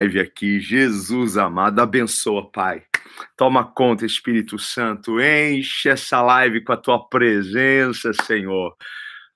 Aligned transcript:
live 0.00 0.20
aqui. 0.20 0.60
Jesus 0.60 1.36
amado, 1.36 1.80
abençoa, 1.80 2.48
Pai. 2.50 2.84
Toma 3.36 3.64
conta, 3.64 4.06
Espírito 4.06 4.58
Santo, 4.58 5.20
enche 5.20 5.88
essa 5.88 6.22
live 6.22 6.62
com 6.62 6.72
a 6.72 6.76
tua 6.76 7.08
presença, 7.08 8.12
Senhor. 8.24 8.76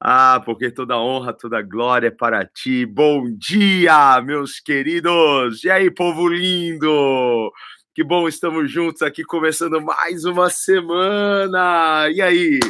Ah, 0.00 0.40
porque 0.44 0.70
toda 0.70 0.98
honra, 0.98 1.32
toda 1.32 1.62
glória 1.62 2.08
é 2.08 2.10
para 2.10 2.46
ti. 2.46 2.86
Bom 2.86 3.24
dia, 3.36 4.20
meus 4.22 4.60
queridos. 4.60 5.64
E 5.64 5.70
aí, 5.70 5.90
povo 5.90 6.28
lindo? 6.28 7.52
Que 7.94 8.04
bom, 8.04 8.28
estamos 8.28 8.70
juntos 8.70 9.02
aqui 9.02 9.24
começando 9.24 9.80
mais 9.80 10.24
uma 10.24 10.48
semana. 10.48 12.08
E 12.10 12.22
aí, 12.22 12.60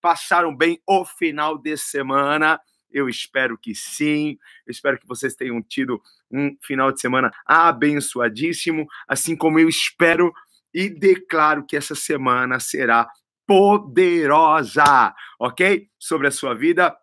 passaram 0.00 0.56
bem 0.56 0.80
o 0.86 1.04
final 1.04 1.58
de 1.58 1.76
semana? 1.76 2.60
Eu 2.92 3.08
espero 3.08 3.58
que 3.58 3.74
sim. 3.74 4.36
Eu 4.66 4.70
espero 4.70 4.98
que 4.98 5.06
vocês 5.06 5.34
tenham 5.34 5.60
tido 5.62 6.00
um 6.32 6.54
final 6.62 6.92
de 6.92 7.00
semana 7.00 7.30
abençoadíssimo, 7.46 8.86
assim 9.08 9.36
como 9.36 9.58
eu 9.58 9.68
espero 9.68 10.32
e 10.72 10.88
declaro 10.88 11.66
que 11.66 11.76
essa 11.76 11.94
semana 11.94 12.60
será 12.60 13.08
poderosa, 13.46 15.14
ok? 15.38 15.88
Sobre 15.98 16.28
a 16.28 16.30
sua 16.30 16.54
vida. 16.54 16.96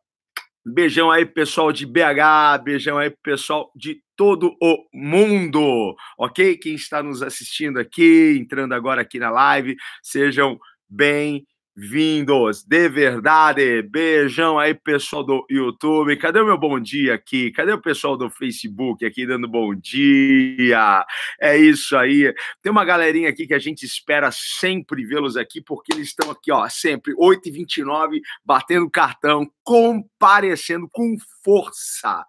Beijão 0.65 1.09
aí, 1.11 1.25
pessoal 1.25 1.71
de 1.71 1.85
BH, 1.85 2.63
beijão 2.63 2.97
aí, 2.97 3.09
pessoal 3.23 3.71
de 3.75 4.01
todo 4.15 4.55
o 4.61 4.85
mundo, 4.93 5.95
ok? 6.17 6.57
Quem 6.57 6.75
está 6.75 7.01
nos 7.01 7.21
assistindo 7.21 7.79
aqui, 7.79 8.37
entrando 8.39 8.73
agora 8.73 9.01
aqui 9.01 9.19
na 9.19 9.29
live, 9.29 9.77
sejam 10.01 10.59
bem 10.89 11.45
vindos 11.79 12.63
de 12.63 12.89
verdade. 12.89 13.83
Beijão 13.83 14.57
aí, 14.57 14.73
pessoal 14.73 15.23
do 15.23 15.45
YouTube. 15.47 16.17
Cadê 16.17 16.39
o 16.39 16.45
meu 16.45 16.57
bom 16.57 16.79
dia 16.79 17.13
aqui? 17.13 17.51
Cadê 17.51 17.71
o 17.71 17.79
pessoal 17.79 18.17
do 18.17 18.31
Facebook 18.31 19.05
aqui 19.05 19.27
dando 19.27 19.47
bom 19.47 19.75
dia? 19.75 21.05
É 21.39 21.55
isso 21.55 21.95
aí. 21.95 22.33
Tem 22.63 22.71
uma 22.71 22.83
galerinha 22.83 23.29
aqui 23.29 23.45
que 23.45 23.53
a 23.53 23.59
gente 23.59 23.85
espera 23.85 24.31
sempre 24.31 25.05
vê-los 25.05 25.37
aqui, 25.37 25.61
porque 25.61 25.93
eles 25.93 26.07
estão 26.07 26.31
aqui, 26.31 26.51
ó, 26.51 26.67
sempre 26.67 27.13
8h29, 27.13 28.21
batendo 28.43 28.89
cartão, 28.89 29.47
comparecendo 29.63 30.89
com 30.91 31.15
força 31.43 32.25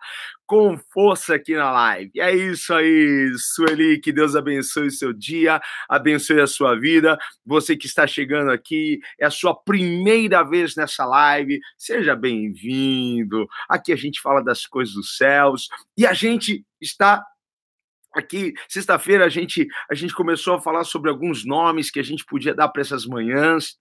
com 0.48 0.78
força 0.90 1.34
aqui 1.34 1.54
na 1.54 1.70
live. 1.70 2.10
É 2.16 2.34
isso 2.34 2.72
aí, 2.72 3.30
Sueli, 3.36 4.00
que 4.00 4.10
Deus 4.10 4.34
abençoe 4.34 4.86
o 4.86 4.90
seu 4.90 5.12
dia, 5.12 5.60
abençoe 5.86 6.40
a 6.40 6.46
sua 6.46 6.74
vida. 6.74 7.18
Você 7.44 7.76
que 7.76 7.86
está 7.86 8.06
chegando 8.06 8.50
aqui, 8.50 8.98
é 9.20 9.26
a 9.26 9.30
sua 9.30 9.54
primeira 9.54 10.42
vez 10.42 10.74
nessa 10.74 11.04
live, 11.04 11.60
seja 11.76 12.16
bem-vindo. 12.16 13.46
Aqui 13.68 13.92
a 13.92 13.96
gente 13.96 14.22
fala 14.22 14.42
das 14.42 14.66
coisas 14.66 14.94
dos 14.94 15.18
céus 15.18 15.68
e 15.96 16.06
a 16.06 16.14
gente 16.14 16.64
está 16.80 17.22
Aqui, 18.16 18.54
sexta-feira, 18.66 19.26
a 19.26 19.28
gente, 19.28 19.68
a 19.88 19.94
gente 19.94 20.14
começou 20.14 20.54
a 20.54 20.60
falar 20.60 20.82
sobre 20.82 21.10
alguns 21.10 21.44
nomes 21.44 21.90
que 21.90 22.00
a 22.00 22.02
gente 22.02 22.24
podia 22.24 22.54
dar 22.54 22.66
para 22.68 22.80
essas 22.80 23.04
manhãs 23.04 23.76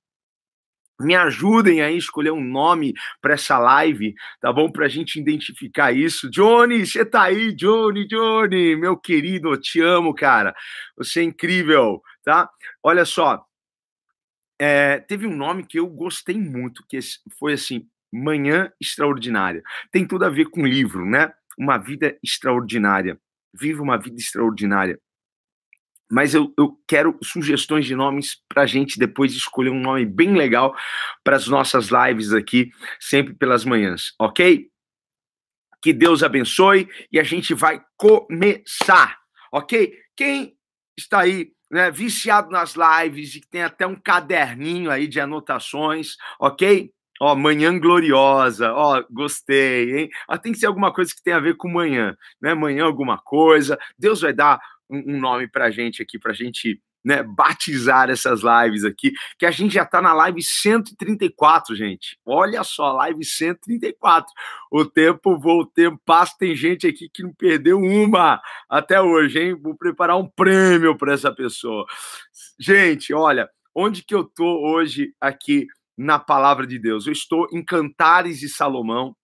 me 1.00 1.16
ajudem 1.16 1.82
a 1.82 1.92
escolher 1.92 2.32
um 2.32 2.44
nome 2.44 2.94
para 3.22 3.34
essa 3.34 3.58
live, 3.60 4.16
tá 4.42 4.52
bom? 4.52 4.72
Para 4.72 4.86
a 4.86 4.90
gente 4.90 5.20
identificar 5.20 5.92
isso. 5.92 6.30
Johnny, 6.30 6.86
você 6.86 7.06
tá 7.06 7.24
aí, 7.24 7.54
Johnny, 7.54 8.08
Johnny, 8.08 8.76
meu 8.76 8.98
querido, 8.98 9.50
eu 9.50 9.62
te 9.62 9.80
amo, 9.82 10.14
cara. 10.14 10.56
Você 10.98 11.20
é 11.20 11.24
incrível, 11.24 12.02
tá? 12.24 12.50
Olha 12.84 13.06
só, 13.06 13.44
é, 14.60 15.00
teve 15.00 15.28
um 15.28 15.36
nome 15.36 15.66
que 15.66 15.80
eu 15.80 15.88
gostei 15.88 16.38
muito, 16.38 16.84
que 16.88 17.00
foi 17.38 17.54
assim, 17.54 17.88
Manhã 18.12 18.72
Extraordinária. 18.82 19.62
Tem 19.92 20.08
tudo 20.08 20.26
a 20.26 20.30
ver 20.30 20.46
com 20.50 20.66
livro, 20.66 21.06
né? 21.06 21.32
Uma 21.58 21.78
vida 21.78 22.18
extraordinária. 22.24 23.20
Viva 23.54 23.82
uma 23.82 23.98
vida 23.98 24.18
extraordinária 24.18 25.00
mas 26.10 26.34
eu, 26.34 26.54
eu 26.58 26.78
quero 26.88 27.18
sugestões 27.22 27.86
de 27.86 27.96
nomes 27.96 28.42
para 28.48 28.64
a 28.64 28.66
gente 28.66 28.98
depois 28.98 29.34
escolher 29.34 29.70
um 29.70 29.80
nome 29.80 30.06
bem 30.06 30.34
legal 30.34 30.76
para 31.24 31.36
as 31.36 31.48
nossas 31.48 31.90
lives 31.90 32.34
aqui, 32.34 32.70
sempre 33.00 33.34
pelas 33.34 33.66
manhãs, 33.66 34.14
ok? 34.20 34.68
Que 35.82 35.94
Deus 35.94 36.24
abençoe 36.24 36.88
e 37.12 37.20
a 37.20 37.24
gente 37.24 37.54
vai 37.54 37.82
começar, 37.98 39.18
ok? 39.52 39.94
Quem 40.16 40.56
está 40.98 41.20
aí 41.20 41.52
né, 41.70 41.92
viciado 41.92 42.50
nas 42.50 42.76
lives 42.76 43.36
e 43.36 43.42
tem 43.42 43.64
até 43.64 43.86
um 43.86 43.96
caderninho 43.96 44.90
aí 44.90 45.08
de 45.08 45.20
anotações, 45.20 46.16
ok? 46.40 46.92
Ó, 47.20 47.36
manhã 47.36 47.78
gloriosa, 47.80 48.72
ó, 48.74 49.04
gostei, 49.10 50.02
hein? 50.02 50.10
Ah, 50.28 50.38
tem 50.38 50.52
que 50.52 50.60
ser 50.60 50.68
alguma 50.68 50.94
coisa 50.94 51.14
que 51.14 51.24
tenha 51.24 51.38
a 51.38 51.42
ver 51.42 51.56
com 51.56 51.68
manhã, 51.68 52.16
né? 52.40 52.54
Manhã 52.54 52.86
alguma 52.86 53.18
coisa. 53.18 53.78
Deus 53.98 54.22
vai 54.22 54.34
dar 54.34 54.60
um, 54.90 55.20
nome 55.20 55.48
para 55.48 55.66
a 55.66 55.72
gente 55.72 56.02
aqui, 56.02 56.20
para 56.20 56.32
a 56.32 56.36
gente 56.36 56.82
né, 57.04 57.24
batizar 57.24 58.10
essas 58.10 58.42
lives 58.42 58.84
aqui, 58.84 59.14
que 59.40 59.46
a 59.46 59.52
gente 59.52 59.76
já 59.76 59.84
está 59.84 60.02
na 60.02 60.14
live 60.14 60.44
134, 60.44 61.74
gente. 61.76 62.20
Olha 62.26 62.64
só, 62.64 62.92
live 62.92 63.24
134. 63.24 64.30
O 64.70 64.84
tempo 64.84 65.40
voa, 65.40 65.64
o 65.64 65.66
tempo 65.66 65.98
passa, 66.06 66.36
tem 66.38 66.54
gente 66.54 66.86
aqui 66.86 67.10
que 67.10 67.24
não 67.24 67.34
perdeu 67.34 67.80
uma 67.80 68.42
até 68.70 69.02
hoje, 69.02 69.40
hein? 69.40 69.56
Vou 69.56 69.76
preparar 69.76 70.18
um 70.18 70.28
prêmio 70.28 70.98
para 70.98 71.14
essa 71.14 71.34
pessoa. 71.34 71.86
Gente, 72.60 73.14
olha, 73.14 73.50
onde 73.74 74.04
que 74.04 74.14
eu 74.14 74.26
tô 74.26 74.68
hoje 74.70 75.14
aqui 75.22 75.66
na 75.98 76.20
palavra 76.20 76.68
de 76.68 76.78
Deus? 76.78 77.08
Eu 77.08 77.14
estou 77.14 77.48
em 77.54 77.64
Cantares 77.64 78.40
de 78.40 78.50
Salomão, 78.50 79.16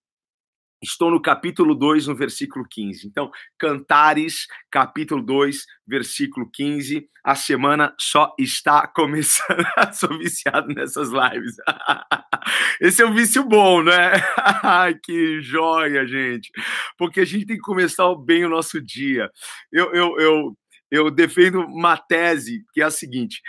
Estou 0.84 1.10
no 1.10 1.22
capítulo 1.22 1.74
2, 1.74 2.08
no 2.08 2.16
versículo 2.16 2.66
15. 2.70 3.08
Então, 3.08 3.32
Cantares, 3.58 4.48
capítulo 4.70 5.24
2, 5.24 5.64
versículo 5.88 6.50
15. 6.52 7.08
A 7.24 7.36
semana 7.36 7.96
só 7.98 8.36
está 8.38 8.86
começando. 8.94 9.64
Sou 9.94 10.18
viciado 10.18 10.68
nessas 10.74 11.10
lives. 11.10 11.56
Esse 12.82 13.02
é 13.02 13.06
um 13.06 13.14
vício 13.14 13.46
bom, 13.46 13.82
né? 13.82 14.12
que 15.06 15.42
joia, 15.42 16.06
gente. 16.06 16.52
Porque 16.98 17.22
a 17.22 17.26
gente 17.26 17.46
tem 17.46 17.56
que 17.56 17.62
começar 17.62 18.14
bem 18.16 18.44
o 18.44 18.50
nosso 18.50 18.82
dia. 18.82 19.32
Eu, 19.72 19.94
eu, 19.94 20.20
eu, 20.20 20.58
eu 20.92 21.10
defendo 21.10 21.62
uma 21.62 21.96
tese 21.96 22.62
que 22.74 22.82
é 22.82 22.84
a 22.84 22.92
seguinte: 22.92 23.42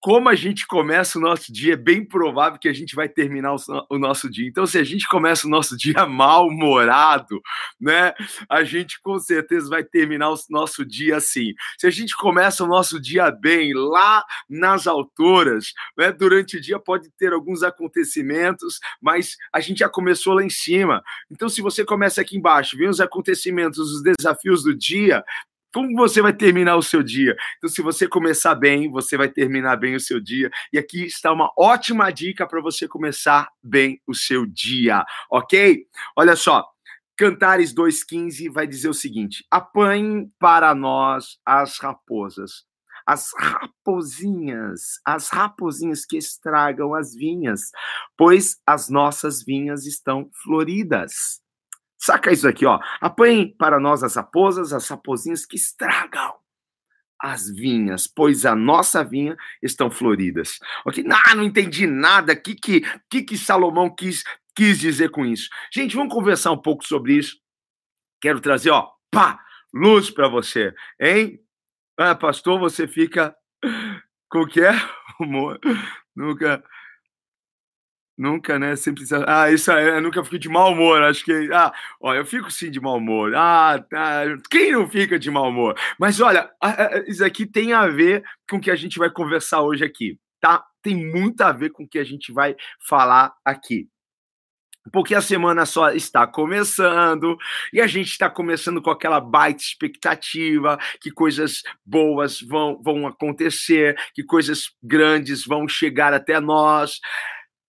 como 0.00 0.28
a 0.28 0.34
gente 0.34 0.66
começa 0.66 1.18
o 1.18 1.20
nosso 1.20 1.52
dia, 1.52 1.72
é 1.72 1.76
bem 1.76 2.04
provável 2.04 2.58
que 2.58 2.68
a 2.68 2.72
gente 2.72 2.94
vai 2.94 3.08
terminar 3.08 3.56
o, 3.90 3.98
nosso 3.98 4.30
dia. 4.30 4.46
Então, 4.46 4.66
se 4.66 4.78
a 4.78 4.84
gente 4.84 5.08
começa 5.08 5.46
o 5.46 5.50
nosso 5.50 5.76
dia 5.76 6.04
mal-humorado, 6.06 7.40
né, 7.80 8.12
a 8.48 8.62
gente 8.62 9.00
com 9.00 9.18
certeza 9.18 9.68
vai 9.68 9.82
terminar 9.82 10.30
o 10.30 10.36
nosso 10.50 10.84
dia 10.84 11.16
assim. 11.16 11.54
Se 11.78 11.86
a 11.86 11.90
gente 11.90 12.16
começa 12.16 12.62
o 12.62 12.68
nosso 12.68 13.00
dia 13.00 13.30
bem, 13.30 13.72
lá 13.74 14.24
nas 14.48 14.86
alturas, 14.86 15.72
né, 15.96 16.12
durante 16.12 16.56
o 16.56 16.60
dia 16.60 16.78
pode 16.78 17.10
ter 17.18 17.32
alguns 17.32 17.62
acontecimentos, 17.62 18.78
mas 19.00 19.36
a 19.52 19.60
gente 19.60 19.78
já 19.78 19.88
começou 19.88 20.34
lá 20.34 20.44
em 20.44 20.50
cima. 20.50 21.02
Então, 21.30 21.48
se 21.48 21.60
você 21.60 21.84
começa 21.84 22.20
aqui 22.20 22.36
embaixo, 22.36 22.76
vem 22.76 22.88
os 22.88 23.00
acontecimentos, 23.00 23.78
os 23.78 24.02
desafios 24.02 24.62
do 24.62 24.74
dia, 24.74 25.24
como 25.72 25.94
você 25.94 26.22
vai 26.22 26.32
terminar 26.32 26.76
o 26.76 26.82
seu 26.82 27.02
dia? 27.02 27.36
Então, 27.58 27.68
se 27.68 27.82
você 27.82 28.08
começar 28.08 28.54
bem, 28.54 28.90
você 28.90 29.16
vai 29.16 29.28
terminar 29.28 29.76
bem 29.76 29.94
o 29.94 30.00
seu 30.00 30.20
dia. 30.20 30.50
E 30.72 30.78
aqui 30.78 31.04
está 31.04 31.32
uma 31.32 31.50
ótima 31.58 32.10
dica 32.10 32.46
para 32.46 32.60
você 32.60 32.88
começar 32.88 33.48
bem 33.62 34.00
o 34.06 34.14
seu 34.14 34.46
dia, 34.46 35.04
ok? 35.30 35.86
Olha 36.16 36.34
só, 36.34 36.64
Cantares 37.16 37.74
2,15 37.74 38.52
vai 38.52 38.66
dizer 38.66 38.90
o 38.90 38.94
seguinte: 38.94 39.44
apanhe 39.50 40.30
para 40.38 40.74
nós 40.74 41.38
as 41.46 41.78
raposas, 41.78 42.64
as 43.06 43.30
raposinhas, 43.38 45.00
as 45.04 45.30
raposinhas 45.30 46.04
que 46.04 46.18
estragam 46.18 46.94
as 46.94 47.14
vinhas, 47.14 47.70
pois 48.16 48.60
as 48.66 48.90
nossas 48.90 49.42
vinhas 49.42 49.86
estão 49.86 50.28
floridas. 50.42 51.40
Saca 51.98 52.32
isso 52.32 52.46
aqui, 52.46 52.66
ó. 52.66 52.78
Apanhem 53.00 53.54
para 53.56 53.80
nós 53.80 54.02
as 54.02 54.16
raposas, 54.16 54.72
as 54.72 54.88
raposinhas 54.88 55.46
que 55.46 55.56
estragam 55.56 56.34
as 57.18 57.48
vinhas, 57.48 58.06
pois 58.06 58.44
a 58.44 58.54
nossa 58.54 59.02
vinha 59.02 59.36
estão 59.62 59.90
floridas. 59.90 60.58
Ok? 60.84 61.04
Ah, 61.10 61.34
não 61.34 61.44
entendi 61.44 61.86
nada. 61.86 62.34
O 62.34 62.40
que, 62.40 62.54
que, 62.54 62.80
que, 63.10 63.22
que 63.22 63.38
Salomão 63.38 63.88
quis, 63.88 64.22
quis 64.54 64.78
dizer 64.78 65.10
com 65.10 65.24
isso? 65.24 65.48
Gente, 65.72 65.96
vamos 65.96 66.12
conversar 66.12 66.52
um 66.52 66.60
pouco 66.60 66.86
sobre 66.86 67.14
isso. 67.14 67.36
Quero 68.20 68.40
trazer, 68.40 68.70
ó, 68.70 68.90
pá, 69.10 69.40
luz 69.72 70.10
para 70.10 70.28
você, 70.28 70.74
hein? 71.00 71.40
Ah, 71.98 72.14
pastor, 72.14 72.58
você 72.58 72.86
fica. 72.86 73.34
Com 74.28 74.46
que 74.46 74.60
é? 74.60 74.72
Nunca 76.14 76.62
Nunca, 78.18 78.58
né? 78.58 78.76
Sempre. 78.76 79.04
Ah, 79.26 79.50
isso 79.50 79.70
aí, 79.70 80.00
nunca 80.00 80.24
fico 80.24 80.38
de 80.38 80.48
mau 80.48 80.72
humor. 80.72 81.02
Acho 81.02 81.24
que. 81.24 81.50
Ah, 81.52 81.72
ó, 82.00 82.14
eu 82.14 82.24
fico 82.24 82.50
sim 82.50 82.70
de 82.70 82.80
mau 82.80 82.96
humor. 82.96 83.34
Ah, 83.34 83.84
tá. 83.90 84.22
Quem 84.50 84.72
não 84.72 84.88
fica 84.88 85.18
de 85.18 85.30
mau 85.30 85.48
humor? 85.50 85.76
Mas 85.98 86.18
olha, 86.20 86.50
isso 87.06 87.24
aqui 87.24 87.46
tem 87.46 87.72
a 87.74 87.86
ver 87.88 88.22
com 88.48 88.56
o 88.56 88.60
que 88.60 88.70
a 88.70 88.76
gente 88.76 88.98
vai 88.98 89.10
conversar 89.10 89.60
hoje 89.62 89.84
aqui, 89.84 90.18
tá? 90.40 90.64
Tem 90.82 90.96
muito 90.96 91.42
a 91.42 91.52
ver 91.52 91.70
com 91.70 91.84
o 91.84 91.88
que 91.88 91.98
a 91.98 92.04
gente 92.04 92.32
vai 92.32 92.56
falar 92.80 93.34
aqui. 93.44 93.86
porque 94.92 95.14
a 95.14 95.20
semana 95.20 95.66
só 95.66 95.90
está 95.90 96.26
começando 96.26 97.36
e 97.72 97.80
a 97.80 97.86
gente 97.86 98.10
está 98.10 98.30
começando 98.30 98.80
com 98.80 98.90
aquela 98.90 99.20
baita 99.20 99.62
expectativa 99.62 100.78
que 101.00 101.10
coisas 101.10 101.62
boas 101.84 102.40
vão, 102.40 102.80
vão 102.82 103.06
acontecer, 103.06 103.96
que 104.14 104.22
coisas 104.22 104.70
grandes 104.82 105.44
vão 105.44 105.66
chegar 105.68 106.14
até 106.14 106.40
nós. 106.40 107.00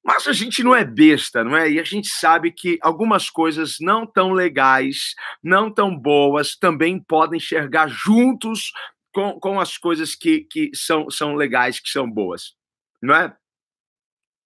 Mas 0.07 0.25
a 0.25 0.31
gente 0.31 0.63
não 0.63 0.73
é 0.73 0.85
besta, 0.85 1.43
não 1.43 1.57
é? 1.57 1.69
E 1.69 1.79
a 1.79 1.83
gente 1.83 2.07
sabe 2.07 2.51
que 2.51 2.79
algumas 2.81 3.29
coisas 3.29 3.75
não 3.81 4.07
tão 4.07 4.31
legais, 4.31 5.13
não 5.43 5.69
tão 5.69 5.93
boas, 5.93 6.55
também 6.55 7.03
podem 7.03 7.37
enxergar 7.37 7.89
juntos 7.89 8.71
com, 9.13 9.37
com 9.39 9.59
as 9.59 9.77
coisas 9.77 10.15
que, 10.15 10.47
que 10.49 10.71
são, 10.73 11.09
são 11.09 11.35
legais, 11.35 11.81
que 11.81 11.89
são 11.89 12.09
boas, 12.09 12.53
não 13.01 13.13
é? 13.13 13.35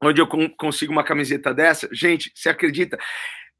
onde 0.03 0.19
eu 0.19 0.27
consigo 0.57 0.91
uma 0.91 1.03
camiseta 1.03 1.53
dessa. 1.53 1.87
Gente, 1.91 2.31
você 2.35 2.49
acredita? 2.49 2.97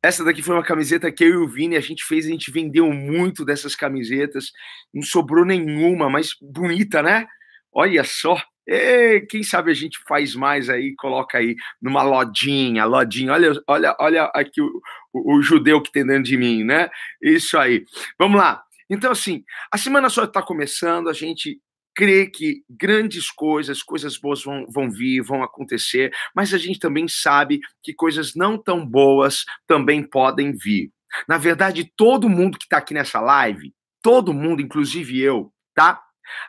Essa 0.03 0.23
daqui 0.23 0.41
foi 0.41 0.55
uma 0.55 0.63
camiseta 0.63 1.11
que 1.11 1.23
eu 1.23 1.29
e 1.29 1.37
o 1.37 1.47
Vini 1.47 1.75
a 1.75 1.81
gente 1.81 2.03
fez, 2.03 2.25
a 2.25 2.29
gente 2.29 2.49
vendeu 2.51 2.91
muito 2.91 3.45
dessas 3.45 3.75
camisetas, 3.75 4.51
não 4.91 5.03
sobrou 5.03 5.45
nenhuma, 5.45 6.09
mas 6.09 6.31
bonita, 6.41 7.03
né? 7.03 7.27
Olha 7.71 8.03
só. 8.03 8.41
E 8.67 9.21
quem 9.21 9.43
sabe 9.43 9.71
a 9.71 9.73
gente 9.73 9.99
faz 10.07 10.35
mais 10.35 10.69
aí, 10.69 10.95
coloca 10.95 11.37
aí 11.37 11.55
numa 11.81 12.03
lodinha, 12.03 12.85
lodinha. 12.85 13.33
Olha, 13.33 13.61
olha, 13.67 13.95
olha 13.99 14.23
aqui 14.33 14.61
o, 14.61 14.81
o, 15.13 15.37
o 15.37 15.41
judeu 15.41 15.81
que 15.81 15.91
tem 15.91 16.05
dentro 16.05 16.23
de 16.23 16.37
mim, 16.37 16.63
né? 16.63 16.89
Isso 17.21 17.57
aí. 17.57 17.85
Vamos 18.19 18.39
lá. 18.39 18.63
Então, 18.89 19.11
assim, 19.11 19.43
a 19.71 19.77
semana 19.77 20.09
só 20.09 20.25
está 20.25 20.41
começando, 20.41 21.09
a 21.09 21.13
gente 21.13 21.59
crê 21.95 22.27
que 22.27 22.63
grandes 22.69 23.29
coisas, 23.29 23.81
coisas 23.83 24.17
boas 24.17 24.43
vão, 24.43 24.65
vão 24.69 24.89
vir, 24.89 25.21
vão 25.21 25.43
acontecer, 25.43 26.11
mas 26.35 26.53
a 26.53 26.57
gente 26.57 26.79
também 26.79 27.07
sabe 27.07 27.59
que 27.83 27.93
coisas 27.93 28.35
não 28.35 28.57
tão 28.57 28.85
boas 28.85 29.43
também 29.67 30.03
podem 30.03 30.51
vir. 30.53 30.91
Na 31.27 31.37
verdade, 31.37 31.91
todo 31.95 32.29
mundo 32.29 32.57
que 32.57 32.65
está 32.65 32.77
aqui 32.77 32.93
nessa 32.93 33.19
live, 33.19 33.73
todo 34.01 34.33
mundo, 34.33 34.61
inclusive 34.61 35.19
eu, 35.19 35.51
tá? 35.75 36.01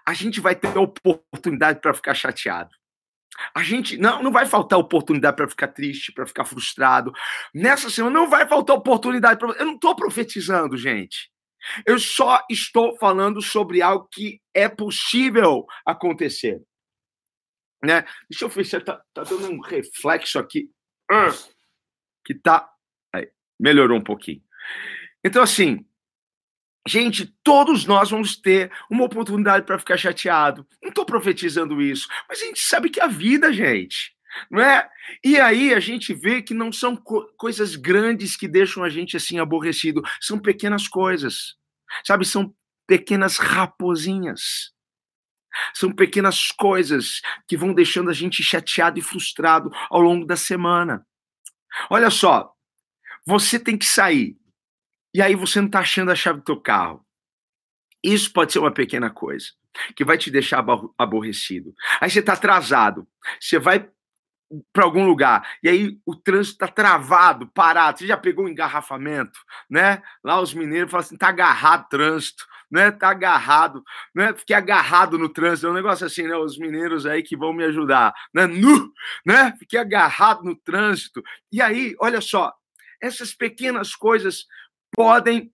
A 0.07 0.15
gente 0.15 0.41
vai 0.41 0.55
ter 0.55 0.77
oportunidade 0.77 1.81
para 1.81 1.95
ficar 1.95 2.15
chateado. 2.15 2.71
A 3.55 3.63
gente 3.63 3.97
não, 3.97 4.23
não 4.23 4.31
vai 4.31 4.47
faltar 4.47 4.79
oportunidade 4.79 5.37
para 5.37 5.49
ficar 5.49 5.69
triste, 5.69 6.13
para 6.13 6.27
ficar 6.27 6.45
frustrado. 6.45 7.13
Nessa 7.55 7.89
semana 7.89 8.19
não 8.19 8.29
vai 8.29 8.47
faltar 8.47 8.77
oportunidade 8.77 9.39
para. 9.39 9.53
Eu 9.53 9.67
não 9.67 9.75
estou 9.75 9.97
profetizando, 9.97 10.77
gente. 10.77 11.31
Eu 11.87 11.99
só 11.99 12.45
estou 12.51 12.97
falando 12.99 13.41
sobre 13.41 13.81
algo 13.81 14.09
que 14.11 14.41
é 14.53 14.69
possível 14.69 15.65
acontecer. 15.87 16.61
Né? 17.83 18.05
Deixa 18.29 18.45
eu 18.45 18.49
ver 18.49 18.65
se 18.65 18.81
tá, 18.81 19.03
tá 19.15 19.23
dando 19.25 19.51
um 19.51 19.61
reflexo 19.61 20.39
aqui. 20.39 20.71
Que 22.25 22.35
tá. 22.35 22.69
Aí, 23.13 23.31
melhorou 23.59 23.99
um 23.99 24.05
pouquinho. 24.05 24.43
Então, 25.25 25.43
assim, 25.43 25.87
gente, 26.87 27.27
todos 27.43 27.85
nós 27.85 28.11
vamos 28.11 28.37
ter 28.37 28.73
uma 28.91 29.05
oportunidade 29.05 29.65
para 29.65 29.79
ficar 29.79 29.97
chateado. 29.97 30.67
Não 30.83 30.89
estou 30.89 31.05
profetizando 31.05 31.81
isso, 31.81 32.09
mas 32.29 32.43
a 32.43 32.45
gente 32.45 32.61
sabe 32.61 32.91
que 32.91 33.01
a 33.01 33.07
vida, 33.07 33.53
gente. 33.53 34.13
Não 34.51 34.61
é? 34.61 34.89
E 35.23 35.39
aí 35.39 35.75
a 35.75 35.81
gente 35.81 36.15
vê 36.15 36.43
que 36.43 36.55
não 36.55 36.73
são 36.73 36.97
co 36.97 37.27
coisas 37.37 37.77
grandes 37.77 38.37
que 38.37 38.49
deixam 38.49 38.83
a 38.83 38.89
gente 38.89 39.17
assim 39.17 39.39
aborrecido, 39.39 40.03
são 40.21 40.39
pequenas 40.39 40.89
coisas. 40.89 41.55
Sabe, 42.05 42.25
são 42.25 42.55
pequenas 42.87 43.37
raposinhas. 43.37 44.73
São 45.75 45.93
pequenas 45.93 46.51
coisas 46.51 47.21
que 47.47 47.57
vão 47.57 47.75
deixando 47.75 48.09
a 48.09 48.15
gente 48.15 48.43
chateado 48.43 48.99
e 48.99 49.03
frustrado 49.03 49.71
ao 49.91 50.01
longo 50.01 50.25
da 50.25 50.37
semana. 50.37 51.07
Olha 51.91 52.11
só, 52.11 52.53
você 53.27 53.59
tem 53.59 53.77
que 53.77 53.85
sair 53.85 54.37
e 55.15 55.21
aí 55.21 55.35
você 55.35 55.61
não 55.61 55.67
está 55.67 55.81
achando 55.81 56.11
a 56.11 56.15
chave 56.15 56.41
do 56.41 56.45
teu 56.45 56.61
carro. 56.61 57.05
Isso 58.03 58.33
pode 58.33 58.53
ser 58.53 58.59
uma 58.59 58.73
pequena 58.73 59.11
coisa 59.11 59.47
que 59.97 60.05
vai 60.05 60.19
te 60.19 60.31
deixar 60.31 60.65
aborrecido. 60.99 61.75
Aí 62.01 62.11
você 62.11 62.21
está 62.21 62.35
atrasado, 62.35 63.07
você 63.41 63.59
vai 63.59 63.89
para 64.71 64.85
algum 64.85 65.07
lugar 65.07 65.49
e 65.63 65.69
aí 65.69 65.99
o 66.05 66.15
trânsito 66.15 66.57
está 66.57 66.69
travado, 66.69 67.47
parado. 67.49 67.99
Você 67.99 68.07
já 68.07 68.17
pegou 68.17 68.45
um 68.45 68.49
engarrafamento, 68.49 69.39
né? 69.71 70.03
Lá 70.23 70.41
os 70.41 70.53
mineiros 70.53 70.91
falam 70.91 71.07
assim, 71.07 71.17
tá 71.17 71.29
agarrado 71.29 71.89
trânsito, 71.89 72.45
né? 72.71 72.91
Tá 72.91 73.11
agarrado, 73.11 73.83
né? 74.15 74.35
Fiquei 74.35 74.55
agarrado 74.55 75.19
no 75.19 75.29
trânsito, 75.29 75.67
é 75.67 75.71
um 75.71 75.75
negócio 75.75 76.07
assim, 76.07 76.25
né? 76.25 76.37
Os 76.37 76.59
mineiros 76.59 77.07
aí 77.07 77.23
que 77.23 77.37
vão 77.37 77.53
me 77.53 77.65
ajudar, 77.65 78.13
né? 78.35 78.47
Nu, 78.47 78.93
né? 79.25 79.55
Fiquei 79.59 79.79
agarrado 79.79 80.43
no 80.43 80.55
trânsito. 80.55 81.23
E 81.51 81.63
aí, 81.63 81.95
olha 81.99 82.21
só, 82.21 82.53
essas 83.01 83.35
pequenas 83.35 83.95
coisas 83.95 84.47
podem 84.95 85.53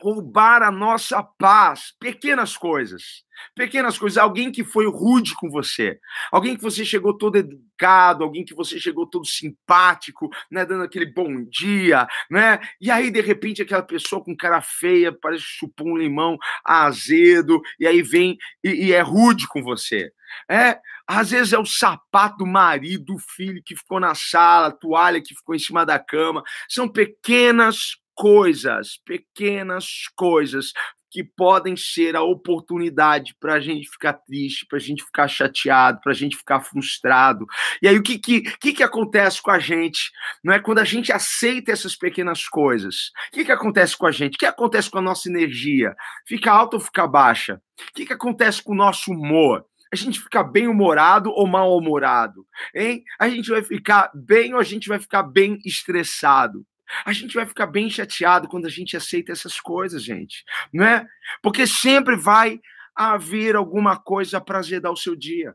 roubar 0.00 0.62
a 0.62 0.70
nossa 0.70 1.22
paz. 1.22 1.92
Pequenas 1.98 2.56
coisas. 2.56 3.24
Pequenas 3.54 3.98
coisas. 3.98 4.16
Alguém 4.16 4.50
que 4.52 4.62
foi 4.62 4.86
rude 4.86 5.34
com 5.34 5.50
você. 5.50 5.98
Alguém 6.30 6.56
que 6.56 6.62
você 6.62 6.84
chegou 6.84 7.16
todo 7.16 7.36
educado. 7.36 8.22
Alguém 8.22 8.44
que 8.44 8.54
você 8.54 8.78
chegou 8.78 9.08
todo 9.08 9.26
simpático, 9.26 10.28
né? 10.50 10.64
Dando 10.64 10.84
aquele 10.84 11.06
bom 11.06 11.44
dia, 11.44 12.06
né? 12.30 12.60
E 12.80 12.90
aí, 12.90 13.10
de 13.10 13.20
repente, 13.20 13.62
aquela 13.62 13.82
pessoa 13.82 14.22
com 14.22 14.36
cara 14.36 14.60
feia, 14.60 15.12
parece 15.12 15.44
chupar 15.44 15.86
um 15.86 15.96
limão 15.96 16.38
azedo. 16.64 17.60
E 17.78 17.86
aí 17.86 18.02
vem 18.02 18.36
e, 18.62 18.86
e 18.86 18.92
é 18.92 19.00
rude 19.00 19.48
com 19.48 19.62
você. 19.62 20.12
É, 20.48 20.78
às 21.06 21.30
vezes 21.30 21.52
é 21.52 21.58
o 21.58 21.66
sapato 21.66 22.38
do 22.38 22.46
marido, 22.46 23.04
do 23.06 23.18
filho 23.18 23.62
que 23.64 23.74
ficou 23.74 23.98
na 23.98 24.14
sala, 24.14 24.68
a 24.68 24.72
toalha 24.72 25.22
que 25.22 25.34
ficou 25.34 25.54
em 25.54 25.58
cima 25.58 25.84
da 25.84 25.98
cama. 25.98 26.42
São 26.68 26.86
pequenas 26.86 27.96
coisas, 28.18 29.00
pequenas 29.06 30.08
coisas 30.16 30.72
que 31.08 31.22
podem 31.22 31.76
ser 31.76 32.16
a 32.16 32.22
oportunidade 32.22 33.32
para 33.38 33.54
a 33.54 33.60
gente 33.60 33.88
ficar 33.88 34.12
triste, 34.12 34.66
para 34.66 34.76
a 34.76 34.80
gente 34.80 35.04
ficar 35.04 35.28
chateado, 35.28 36.00
para 36.02 36.10
a 36.10 36.14
gente 36.14 36.36
ficar 36.36 36.60
frustrado. 36.60 37.46
E 37.80 37.86
aí 37.86 37.96
o 37.96 38.02
que, 38.02 38.18
que, 38.18 38.40
que, 38.58 38.72
que 38.72 38.82
acontece 38.82 39.40
com 39.40 39.52
a 39.52 39.60
gente? 39.60 40.10
Não 40.42 40.52
é 40.52 40.58
quando 40.58 40.80
a 40.80 40.84
gente 40.84 41.12
aceita 41.12 41.70
essas 41.70 41.94
pequenas 41.94 42.48
coisas? 42.48 43.12
O 43.28 43.36
que, 43.36 43.44
que 43.44 43.52
acontece 43.52 43.96
com 43.96 44.06
a 44.06 44.10
gente? 44.10 44.34
O 44.34 44.38
que 44.38 44.46
acontece 44.46 44.90
com 44.90 44.98
a 44.98 45.02
nossa 45.02 45.28
energia? 45.28 45.94
Fica 46.26 46.50
alta 46.50 46.76
ou 46.76 46.82
fica 46.82 47.06
baixa? 47.06 47.62
O 47.88 47.92
que, 47.94 48.04
que 48.04 48.12
acontece 48.12 48.60
com 48.60 48.72
o 48.72 48.76
nosso 48.76 49.12
humor? 49.12 49.64
A 49.92 49.96
gente 49.96 50.20
fica 50.20 50.42
bem 50.42 50.66
humorado 50.66 51.30
ou 51.30 51.46
mal 51.46 51.74
humorado? 51.74 52.44
Hein? 52.74 53.04
A 53.18 53.28
gente 53.28 53.48
vai 53.48 53.62
ficar 53.62 54.10
bem 54.12 54.54
ou 54.54 54.60
a 54.60 54.64
gente 54.64 54.88
vai 54.88 54.98
ficar 54.98 55.22
bem 55.22 55.58
estressado? 55.64 56.66
A 57.04 57.12
gente 57.12 57.34
vai 57.34 57.46
ficar 57.46 57.66
bem 57.66 57.90
chateado 57.90 58.48
quando 58.48 58.66
a 58.66 58.70
gente 58.70 58.96
aceita 58.96 59.32
essas 59.32 59.60
coisas, 59.60 60.02
gente, 60.02 60.44
não 60.72 60.84
é? 60.84 61.06
Porque 61.42 61.66
sempre 61.66 62.16
vai 62.16 62.60
haver 62.94 63.54
alguma 63.54 63.96
coisa 63.96 64.40
para 64.40 64.58
azedar 64.58 64.90
o 64.92 64.96
seu 64.96 65.14
dia. 65.14 65.54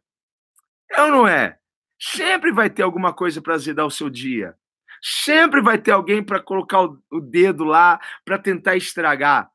É 0.91 1.01
ou 1.01 1.11
não 1.11 1.27
é? 1.27 1.57
Sempre 1.99 2.51
vai 2.51 2.69
ter 2.69 2.83
alguma 2.83 3.13
coisa 3.13 3.41
para 3.41 3.55
azedar 3.55 3.85
o 3.85 3.91
seu 3.91 4.09
dia. 4.09 4.55
Sempre 5.01 5.61
vai 5.61 5.77
ter 5.77 5.91
alguém 5.91 6.23
para 6.23 6.39
colocar 6.39 6.81
o, 6.81 7.19
dedo 7.19 7.63
lá 7.63 7.99
para 8.23 8.37
tentar 8.37 8.75
estragar. 8.75 9.51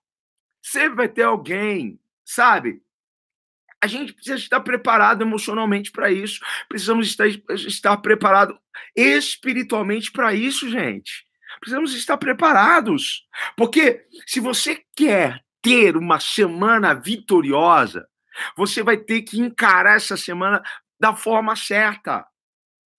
Sempre 0.63 0.97
vai 0.97 1.09
ter 1.09 1.23
alguém, 1.23 1.99
sabe? 2.25 2.83
A 3.81 3.87
gente 3.87 4.13
precisa 4.13 4.37
estar 4.37 4.61
preparado 4.61 5.23
emocionalmente 5.23 5.93
para 5.93 6.11
isso. 6.11 6.41
Precisamos 6.69 7.07
estar, 7.07 7.29
estar 7.29 7.97
preparado 7.99 8.59
espiritualmente 8.97 10.11
para 10.11 10.35
isso, 10.35 10.69
gente. 10.69 11.28
Precisamos 11.61 11.95
estar 11.95 12.17
preparados. 12.17 13.27
Porque 13.57 14.07
se 14.27 14.41
você 14.41 14.83
quer 14.97 15.43
ter 15.63 15.97
uma 15.97 16.21
semana 16.21 16.95
vitoriosa, 16.95 18.07
você 18.57 18.83
vai 18.83 18.97
ter 18.97 19.23
que 19.23 19.41
encarar 19.41 19.97
essa 19.97 20.17
semana 20.17 20.63
da 20.99 21.15
forma 21.15 21.57
certa. 21.57 22.27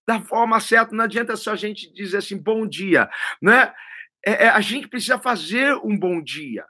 Da 0.08 0.20
forma 0.22 0.60
certa, 0.60 0.96
não 0.96 1.04
adianta 1.04 1.36
só 1.36 1.52
a 1.52 1.56
gente 1.56 1.92
dizer 1.94 2.18
assim, 2.18 2.38
bom 2.38 2.68
dia, 2.68 3.10
né? 3.42 3.74
É, 4.26 4.46
é, 4.46 4.50
a 4.50 4.60
gente 4.60 4.88
precisa 4.88 5.18
fazer 5.20 5.76
um 5.76 5.98
bom 5.98 6.22
dia. 6.22 6.66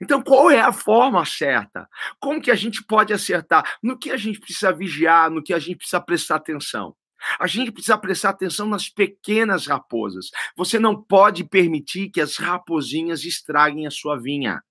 Então, 0.00 0.22
qual 0.22 0.50
é 0.50 0.60
a 0.60 0.72
forma 0.72 1.24
certa? 1.24 1.88
Como 2.20 2.40
que 2.40 2.50
a 2.50 2.54
gente 2.54 2.84
pode 2.84 3.12
acertar? 3.12 3.78
No 3.82 3.98
que 3.98 4.10
a 4.10 4.16
gente 4.16 4.38
precisa 4.38 4.72
vigiar, 4.72 5.30
no 5.30 5.42
que 5.42 5.54
a 5.54 5.58
gente 5.58 5.78
precisa 5.78 6.00
prestar 6.00 6.36
atenção? 6.36 6.94
A 7.38 7.46
gente 7.46 7.72
precisa 7.72 7.98
prestar 7.98 8.30
atenção 8.30 8.68
nas 8.68 8.88
pequenas 8.88 9.66
raposas. 9.66 10.30
Você 10.56 10.78
não 10.78 11.00
pode 11.00 11.44
permitir 11.44 12.10
que 12.10 12.20
as 12.20 12.36
raposinhas 12.36 13.24
estraguem 13.24 13.86
a 13.86 13.90
sua 13.90 14.18
vinha. 14.18 14.62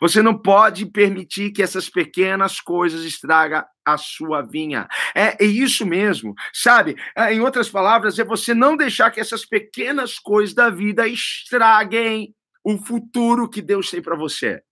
Você 0.00 0.22
não 0.22 0.36
pode 0.36 0.86
permitir 0.86 1.50
que 1.52 1.62
essas 1.62 1.88
pequenas 1.88 2.60
coisas 2.60 3.04
estragam 3.04 3.64
a 3.84 3.96
sua 3.96 4.42
vinha. 4.42 4.88
É, 5.14 5.44
é, 5.44 5.46
isso 5.46 5.84
mesmo, 5.84 6.34
sabe? 6.52 6.96
É, 7.14 7.32
em 7.32 7.40
outras 7.40 7.68
palavras, 7.68 8.18
é 8.18 8.24
você 8.24 8.54
não 8.54 8.76
deixar 8.76 9.10
que 9.10 9.20
essas 9.20 9.44
pequenas 9.44 10.18
coisas 10.18 10.54
da 10.54 10.70
vida 10.70 11.06
estraguem 11.06 12.34
o 12.64 12.78
futuro 12.78 13.48
que 13.48 13.62
Deus 13.62 13.90
tem 13.90 14.02
para 14.02 14.16
você. 14.16 14.62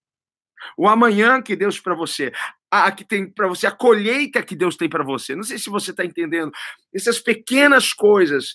O 0.77 0.89
amanhã 0.89 1.43
que 1.43 1.55
Deus 1.55 1.79
para 1.79 1.95
você, 1.95 2.33
a, 2.83 2.93
que 2.93 3.05
tem 3.05 3.31
para 3.31 3.47
você, 3.49 3.67
a 3.67 3.71
colheita 3.71 4.43
que 4.43 4.57
Deus 4.57 4.77
tem 4.77 4.89
para 4.89 5.05
você. 5.05 5.35
Não 5.37 5.43
sei 5.43 5.59
se 5.59 5.71
você 5.71 5.91
está 5.91 6.05
entendendo. 6.05 6.51
Essas 6.93 7.19
pequenas 7.19 7.93
coisas 7.93 8.55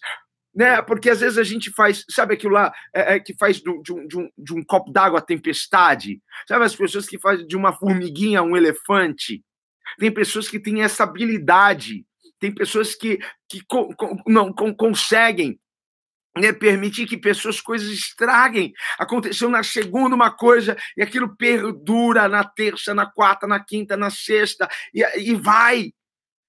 né? 0.54 0.82
Porque 0.82 1.10
às 1.10 1.20
vezes 1.20 1.38
a 1.38 1.44
gente 1.44 1.72
faz, 1.72 2.04
sabe 2.10 2.34
aquilo 2.34 2.54
lá 2.54 2.74
é, 2.94 3.16
é, 3.16 3.20
que 3.20 3.34
faz 3.38 3.62
do, 3.62 3.82
de, 3.82 3.94
um, 3.94 4.08
de, 4.08 4.18
um, 4.18 4.30
de 4.38 4.54
um 4.54 4.64
copo 4.64 4.92
d'água 4.92 5.22
tempestade? 5.22 6.22
Sabe 6.48 6.66
as 6.66 6.76
pessoas 6.76 7.08
que 7.08 7.20
fazem 7.20 7.48
de 7.48 7.56
uma 7.56 7.72
formiguinha 7.72 8.42
um 8.42 8.58
elefante? 8.58 9.44
Tem 9.98 10.12
pessoas 10.12 10.50
que 10.50 10.60
têm 10.60 10.82
essa 10.82 11.04
habilidade, 11.04 12.06
tem 12.40 12.54
pessoas 12.54 12.96
que, 12.96 13.20
que 13.48 13.62
co, 13.66 13.96
co, 13.96 14.18
não 14.28 14.52
com, 14.52 14.74
conseguem 14.74 15.60
né, 16.38 16.54
permitir 16.54 17.08
que 17.08 17.18
pessoas, 17.18 17.60
coisas 17.60 17.90
estraguem. 17.90 18.74
Aconteceu 18.98 19.50
na 19.50 19.64
segunda 19.64 20.16
uma 20.16 20.32
coisa 20.32 20.78
e 20.96 21.02
aquilo 21.02 21.36
perdura 21.36 22.28
na 22.28 22.44
terça, 22.44 22.94
na 22.94 23.06
quarta, 23.06 23.48
na 23.48 23.60
quinta, 23.60 23.98
na 23.98 24.10
sexta 24.10 24.68
e, 24.94 25.04
e 25.32 25.36
vai. 25.36 25.92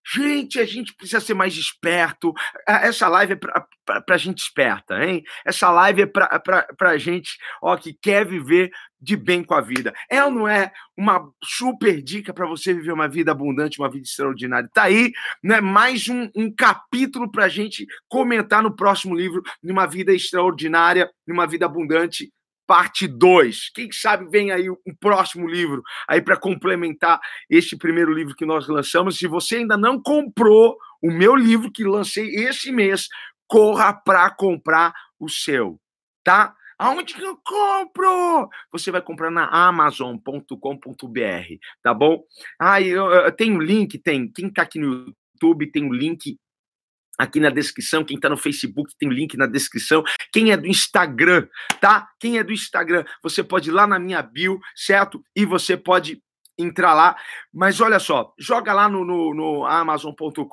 Gente, 0.06 0.58
a 0.58 0.64
gente 0.64 0.94
precisa 0.94 1.20
ser 1.20 1.34
mais 1.34 1.54
esperto. 1.54 2.32
Essa 2.66 3.06
live 3.08 3.34
é 3.34 4.00
para 4.00 4.16
gente 4.16 4.38
esperta, 4.38 5.04
hein? 5.04 5.22
Essa 5.44 5.70
live 5.70 6.02
é 6.02 6.06
para 6.06 6.98
gente 6.98 7.36
ó, 7.62 7.76
que 7.76 7.92
quer 7.92 8.26
viver 8.26 8.70
de 9.00 9.16
bem 9.16 9.44
com 9.44 9.54
a 9.54 9.60
vida. 9.60 9.92
É 10.10 10.24
ou 10.24 10.30
não 10.30 10.48
é 10.48 10.72
uma 10.96 11.30
super 11.44 12.02
dica 12.02 12.32
para 12.32 12.46
você 12.46 12.72
viver 12.74 12.92
uma 12.92 13.08
vida 13.08 13.30
abundante, 13.30 13.78
uma 13.78 13.90
vida 13.90 14.04
extraordinária? 14.04 14.68
Tá 14.72 14.84
aí, 14.84 15.12
né? 15.42 15.60
Mais 15.60 16.08
um, 16.08 16.28
um 16.34 16.52
capítulo 16.52 17.30
para 17.30 17.48
gente 17.48 17.86
comentar 18.08 18.62
no 18.62 18.74
próximo 18.74 19.14
livro, 19.14 19.42
numa 19.62 19.86
vida 19.86 20.12
extraordinária, 20.12 21.10
numa 21.26 21.46
vida 21.46 21.66
abundante 21.66 22.32
parte 22.70 23.08
2. 23.08 23.70
Quem 23.74 23.90
sabe 23.90 24.30
vem 24.30 24.52
aí 24.52 24.70
um 24.70 24.94
próximo 25.00 25.48
livro 25.48 25.82
aí 26.06 26.22
para 26.22 26.36
complementar 26.36 27.18
este 27.50 27.76
primeiro 27.76 28.14
livro 28.14 28.36
que 28.36 28.46
nós 28.46 28.68
lançamos. 28.68 29.18
Se 29.18 29.26
você 29.26 29.56
ainda 29.56 29.76
não 29.76 30.00
comprou 30.00 30.78
o 31.02 31.10
meu 31.10 31.34
livro 31.34 31.72
que 31.72 31.82
lancei 31.82 32.32
esse 32.36 32.70
mês, 32.70 33.08
corra 33.48 33.92
para 33.92 34.30
comprar 34.30 34.94
o 35.18 35.28
seu, 35.28 35.80
tá? 36.22 36.54
Aonde 36.78 37.12
que 37.12 37.24
eu 37.24 37.36
compro? 37.44 38.48
Você 38.70 38.92
vai 38.92 39.02
comprar 39.02 39.32
na 39.32 39.46
amazon.com.br, 39.48 40.54
tá 41.82 41.92
bom? 41.92 42.22
Ah, 42.56 42.80
eu, 42.80 43.10
eu 43.10 43.32
tenho 43.32 43.60
link, 43.60 43.98
tem. 43.98 44.30
Quem 44.30 44.48
tá 44.48 44.62
aqui 44.62 44.78
no 44.78 45.12
YouTube 45.34 45.72
tem 45.72 45.90
o 45.90 45.92
link 45.92 46.38
aqui 47.18 47.40
na 47.40 47.50
descrição. 47.50 48.04
Quem 48.04 48.16
está 48.16 48.28
no 48.28 48.36
Facebook 48.36 48.92
tem 48.98 49.08
o 49.08 49.12
link 49.12 49.36
na 49.36 49.46
descrição. 49.46 50.02
Quem 50.32 50.52
é 50.52 50.56
do 50.56 50.66
Instagram, 50.66 51.46
tá? 51.80 52.08
Quem 52.18 52.38
é 52.38 52.44
do 52.44 52.52
Instagram, 52.52 53.04
você 53.22 53.42
pode 53.42 53.70
ir 53.70 53.72
lá 53.72 53.86
na 53.86 53.98
minha 53.98 54.22
bio, 54.22 54.58
certo? 54.74 55.22
E 55.36 55.44
você 55.44 55.76
pode 55.76 56.22
entrar 56.62 56.94
lá. 56.94 57.16
Mas 57.52 57.80
olha 57.80 57.98
só, 57.98 58.32
joga 58.38 58.72
lá 58.72 58.88
no, 58.88 59.04
no, 59.04 59.34
no 59.34 59.66
amazon.com.br, 59.66 60.44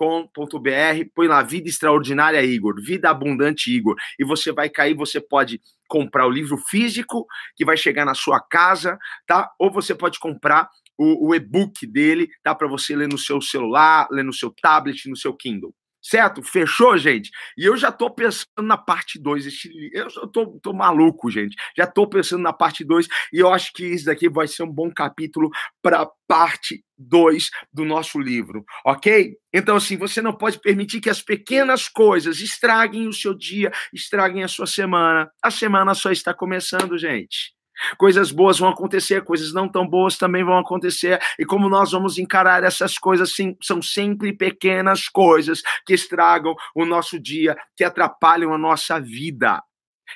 põe 1.13 1.27
lá 1.27 1.43
Vida 1.43 1.69
Extraordinária 1.69 2.43
Igor, 2.43 2.75
Vida 2.81 3.09
Abundante 3.09 3.71
Igor, 3.75 3.95
e 4.17 4.25
você 4.25 4.51
vai 4.51 4.69
cair, 4.69 4.95
você 4.95 5.19
pode 5.19 5.61
comprar 5.87 6.27
o 6.27 6.31
livro 6.31 6.57
físico, 6.57 7.25
que 7.55 7.65
vai 7.65 7.77
chegar 7.77 8.05
na 8.05 8.13
sua 8.13 8.39
casa, 8.39 8.97
tá? 9.25 9.51
Ou 9.59 9.71
você 9.71 9.95
pode 9.95 10.19
comprar 10.19 10.69
o, 10.97 11.29
o 11.29 11.35
e-book 11.35 11.85
dele, 11.85 12.27
tá? 12.43 12.55
Para 12.55 12.67
você 12.67 12.95
ler 12.95 13.07
no 13.07 13.17
seu 13.17 13.41
celular, 13.41 14.07
ler 14.11 14.23
no 14.23 14.33
seu 14.33 14.51
tablet, 14.51 15.07
no 15.09 15.15
seu 15.15 15.33
Kindle. 15.33 15.73
Certo? 16.07 16.41
Fechou, 16.41 16.97
gente? 16.97 17.29
E 17.57 17.65
eu 17.65 17.75
já 17.75 17.91
tô 17.91 18.09
pensando 18.09 18.61
na 18.61 18.77
parte 18.77 19.19
2. 19.19 19.45
Eu 19.91 20.07
tô, 20.29 20.57
tô 20.63 20.71
maluco, 20.71 21.29
gente. 21.29 21.53
Já 21.75 21.85
tô 21.85 22.07
pensando 22.07 22.41
na 22.41 22.53
parte 22.53 22.85
2 22.85 23.09
e 23.33 23.39
eu 23.39 23.51
acho 23.51 23.73
que 23.73 23.85
isso 23.85 24.05
daqui 24.05 24.29
vai 24.29 24.47
ser 24.47 24.63
um 24.63 24.71
bom 24.71 24.89
capítulo 24.89 25.49
para 25.81 26.09
parte 26.25 26.81
2 26.97 27.49
do 27.73 27.83
nosso 27.83 28.21
livro, 28.21 28.63
ok? 28.85 29.35
Então, 29.53 29.75
assim, 29.75 29.97
você 29.97 30.21
não 30.21 30.31
pode 30.31 30.61
permitir 30.61 31.01
que 31.01 31.09
as 31.09 31.21
pequenas 31.21 31.89
coisas 31.89 32.39
estraguem 32.39 33.05
o 33.09 33.13
seu 33.13 33.33
dia, 33.33 33.69
estraguem 33.93 34.45
a 34.45 34.47
sua 34.47 34.65
semana. 34.65 35.29
A 35.43 35.51
semana 35.51 35.93
só 35.93 36.09
está 36.09 36.33
começando, 36.33 36.97
gente. 36.97 37.56
Coisas 37.97 38.31
boas 38.31 38.59
vão 38.59 38.69
acontecer, 38.69 39.23
coisas 39.23 39.53
não 39.53 39.69
tão 39.69 39.87
boas 39.87 40.17
também 40.17 40.43
vão 40.43 40.57
acontecer. 40.57 41.19
E 41.37 41.45
como 41.45 41.69
nós 41.69 41.91
vamos 41.91 42.17
encarar 42.17 42.63
essas 42.63 42.97
coisas, 42.97 43.33
sim, 43.33 43.55
são 43.61 43.81
sempre 43.81 44.33
pequenas 44.33 45.07
coisas 45.07 45.61
que 45.85 45.93
estragam 45.93 46.55
o 46.75 46.85
nosso 46.85 47.19
dia, 47.19 47.55
que 47.75 47.83
atrapalham 47.83 48.53
a 48.53 48.57
nossa 48.57 48.99
vida. 48.99 49.61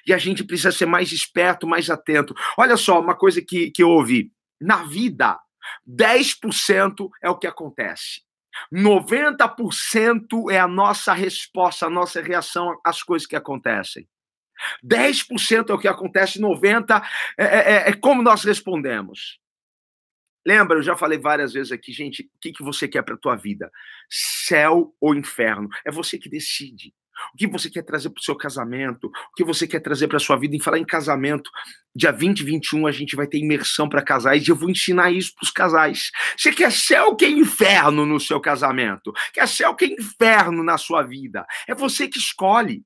E 0.06 0.14
a 0.14 0.18
gente 0.18 0.44
precisa 0.44 0.72
ser 0.72 0.86
mais 0.86 1.12
esperto, 1.12 1.68
mais 1.68 1.90
atento. 1.90 2.34
Olha 2.58 2.78
só, 2.78 3.00
uma 3.00 3.16
coisa 3.16 3.42
que, 3.42 3.72
que 3.72 3.84
eu 3.84 3.90
ouvi. 3.90 4.32
Na 4.60 4.84
vida, 4.84 5.38
10% 5.88 7.10
é 7.22 7.30
o 7.30 7.38
que 7.38 7.48
acontece. 7.48 8.22
90% 8.74 10.52
é 10.52 10.60
a 10.60 10.68
nossa 10.68 11.14
resposta, 11.14 11.86
a 11.86 11.90
nossa 11.90 12.22
reação 12.22 12.78
às 12.86 13.02
coisas 13.02 13.28
que 13.28 13.36
acontecem. 13.36 14.08
10% 14.84 15.70
é 15.70 15.74
o 15.74 15.80
que 15.80 15.88
acontece, 15.88 16.40
90% 16.40 17.04
é, 17.38 17.46
é, 17.46 17.46
é, 17.46 17.90
é 17.90 17.94
como 17.94 18.22
nós 18.22 18.44
respondemos. 18.44 19.40
Lembra, 20.46 20.80
eu 20.80 20.84
já 20.84 20.98
falei 20.98 21.20
várias 21.20 21.54
vezes 21.54 21.72
aqui, 21.72 21.92
gente, 21.92 22.24
o 22.24 22.40
que, 22.42 22.52
que 22.52 22.64
você 22.64 22.88
quer 22.88 23.04
para 23.04 23.14
a 23.14 23.18
tua 23.18 23.36
vida? 23.36 23.72
Céu 24.10 24.94
ou 25.00 25.14
inferno? 25.14 25.70
É 25.86 25.92
você 25.92 26.18
que 26.18 26.30
decide. 26.30 26.94
O 27.34 27.38
que 27.38 27.48
você 27.48 27.70
quer 27.70 27.84
trazer 27.84 28.10
para 28.10 28.20
o 28.20 28.24
seu 28.24 28.36
casamento? 28.36 29.08
O 29.08 29.36
que 29.36 29.44
você 29.44 29.68
quer 29.68 29.80
trazer 29.80 30.08
para 30.08 30.18
a 30.18 30.20
sua 30.20 30.38
vida? 30.38 30.56
Em 30.56 30.60
falar 30.60 30.80
em 30.80 30.86
casamento, 30.86 31.50
dia 31.96 32.12
20 32.12 32.40
e 32.40 32.44
21 32.44 32.88
a 32.88 32.92
gente 32.92 33.16
vai 33.16 33.28
ter 33.28 33.38
imersão 33.38 33.88
para 33.88 34.02
casais 34.02 34.48
e 34.48 34.50
eu 34.50 34.56
vou 34.56 34.70
ensinar 34.70 35.12
isso 35.12 35.34
para 35.36 35.44
os 35.44 35.52
casais. 35.52 36.12
Você 36.38 36.52
quer 36.52 36.72
céu 36.72 37.08
ou 37.08 37.16
quer 37.16 37.30
inferno 37.30 38.06
no 38.06 38.20
seu 38.20 38.40
casamento? 38.40 39.14
Quer 39.34 39.48
céu 39.48 39.70
ou 39.70 39.76
quer 39.76 39.88
inferno 39.88 40.64
na 40.64 40.78
sua 40.78 41.04
vida? 41.04 41.46
É 41.68 41.76
você 41.76 42.08
que 42.08 42.18
escolhe. 42.18 42.84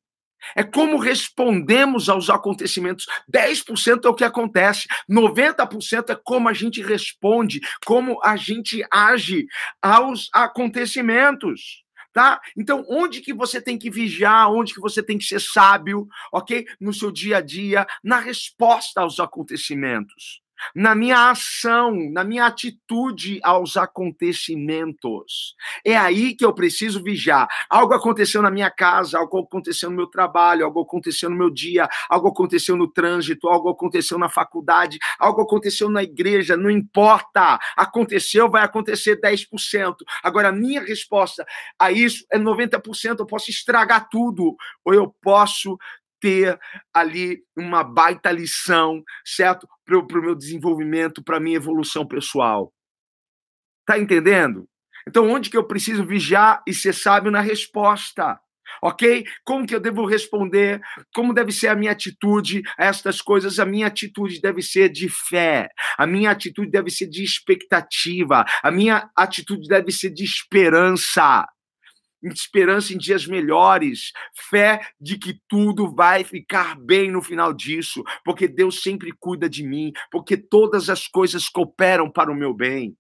É 0.56 0.64
como 0.64 0.98
respondemos 0.98 2.10
aos 2.10 2.30
acontecimentos. 2.30 3.06
10% 3.34 4.06
é 4.06 4.10
o 4.10 4.14
que 4.14 4.24
acontece, 4.24 4.88
90% 5.10 6.10
é 6.10 6.16
como 6.16 6.50
a 6.50 6.54
gente 6.54 6.82
responde, 6.82 7.60
como 7.86 8.20
a 8.24 8.36
gente 8.36 8.86
age 8.92 9.46
aos 9.82 10.30
acontecimentos. 10.34 11.84
Tá? 12.14 12.40
Então, 12.56 12.86
onde 12.90 13.20
que 13.20 13.34
você 13.34 13.60
tem 13.60 13.78
que 13.78 13.90
vigiar, 13.90 14.50
onde 14.50 14.74
que 14.74 14.80
você 14.80 15.04
tem 15.04 15.18
que 15.18 15.26
ser 15.26 15.42
sábio, 15.42 16.08
ok? 16.32 16.66
No 16.80 16.94
seu 16.94 17.12
dia 17.12 17.38
a 17.38 17.42
dia, 17.42 17.86
na 18.02 18.20
resposta 18.20 19.02
aos 19.02 19.20
acontecimentos 19.20 20.45
na 20.76 20.96
minha 20.96 21.30
ação, 21.30 21.94
na 22.12 22.24
minha 22.24 22.46
atitude 22.46 23.40
aos 23.44 23.78
acontecimentos. 23.78 25.56
É 25.84 25.96
aí 25.98 26.36
que 26.36 26.46
eu 26.46 26.54
preciso 26.54 27.04
vigiar. 27.04 27.48
Algo 27.70 27.94
aconteceu 27.94 28.42
na 28.42 28.52
minha 28.52 28.70
casa, 28.70 29.18
algo 29.18 29.40
aconteceu 29.40 29.90
no 29.90 29.96
meu 29.96 30.08
trabalho, 30.08 30.66
algo 30.66 30.82
aconteceu 30.82 31.30
no 31.30 31.36
meu 31.36 31.50
dia, 31.50 31.88
algo 32.10 32.28
aconteceu 32.30 32.76
no 32.76 32.88
trânsito, 32.88 33.48
algo 33.48 33.70
aconteceu 33.70 34.18
na 34.18 34.30
faculdade, 34.30 34.98
algo 35.20 35.42
aconteceu 35.42 35.90
na 35.90 36.04
igreja, 36.04 36.58
não 36.58 36.70
importa. 36.70 37.60
Aconteceu, 37.76 38.50
vai 38.50 38.64
acontecer 38.64 39.20
10%. 39.20 39.96
Agora, 40.24 40.50
a 40.50 40.54
minha 40.54 40.82
resposta 40.82 41.46
a 41.80 41.92
isso 41.92 42.26
é 42.32 42.38
90%. 42.38 43.20
Eu 43.20 43.26
posso 43.26 43.50
estragar 43.50 44.08
tudo, 44.10 44.56
ou 44.84 44.94
eu 44.94 45.14
posso 45.22 45.78
ter 46.26 46.60
ali 46.92 47.44
uma 47.56 47.84
baita 47.84 48.32
lição, 48.32 49.04
certo? 49.24 49.68
Para 49.86 50.00
o 50.00 50.22
meu 50.24 50.34
desenvolvimento, 50.34 51.24
para 51.24 51.38
a 51.38 51.40
minha 51.40 51.58
evolução 51.58 52.04
pessoal. 52.08 52.74
Tá 53.86 54.00
entendendo? 54.00 54.68
Então, 55.08 55.30
onde 55.30 55.52
que 55.52 55.58
eu 55.58 55.68
preciso 55.68 56.04
vigiar 56.04 56.64
e 56.68 56.74
ser 56.74 56.94
sábio 56.94 57.30
na 57.30 57.42
resposta? 57.42 58.40
Ok? 58.82 59.24
Como 59.44 59.68
que 59.68 59.76
eu 59.76 59.80
devo 59.80 60.04
responder? 60.04 60.82
Como 61.14 61.32
deve 61.32 61.52
ser 61.52 61.68
a 61.68 61.76
minha 61.76 61.92
atitude 61.92 62.64
a 62.76 62.86
estas 62.86 63.22
coisas? 63.22 63.60
A 63.60 63.66
minha 63.66 63.86
atitude 63.86 64.42
deve 64.42 64.64
ser 64.64 64.90
de 64.90 65.08
fé, 65.08 65.70
a 65.96 66.08
minha 66.08 66.32
atitude 66.32 66.72
deve 66.72 66.90
ser 66.90 67.08
de 67.08 67.24
expectativa, 67.24 68.44
a 68.64 68.72
minha 68.72 69.08
atitude 69.16 69.68
deve 69.68 69.92
ser 69.92 70.10
de 70.10 70.24
esperança 70.24 71.46
esperança 72.34 72.94
em 72.94 72.98
dias 72.98 73.26
melhores, 73.28 74.12
fé 74.50 74.82
de 75.00 75.18
que 75.18 75.40
tudo 75.48 75.94
vai 75.94 76.24
ficar 76.24 76.76
bem 76.80 77.12
no 77.12 77.22
final 77.22 77.54
disso, 77.54 78.04
porque 78.24 78.48
Deus 78.48 78.82
sempre 78.82 79.12
cuida 79.12 79.50
de 79.50 79.64
mim, 79.64 79.92
porque 80.12 80.36
todas 80.36 80.90
as 80.90 81.08
coisas 81.08 81.48
cooperam 81.48 82.10
para 82.10 82.32
o 82.32 82.36
meu 82.36 82.54
bem. 82.54 82.98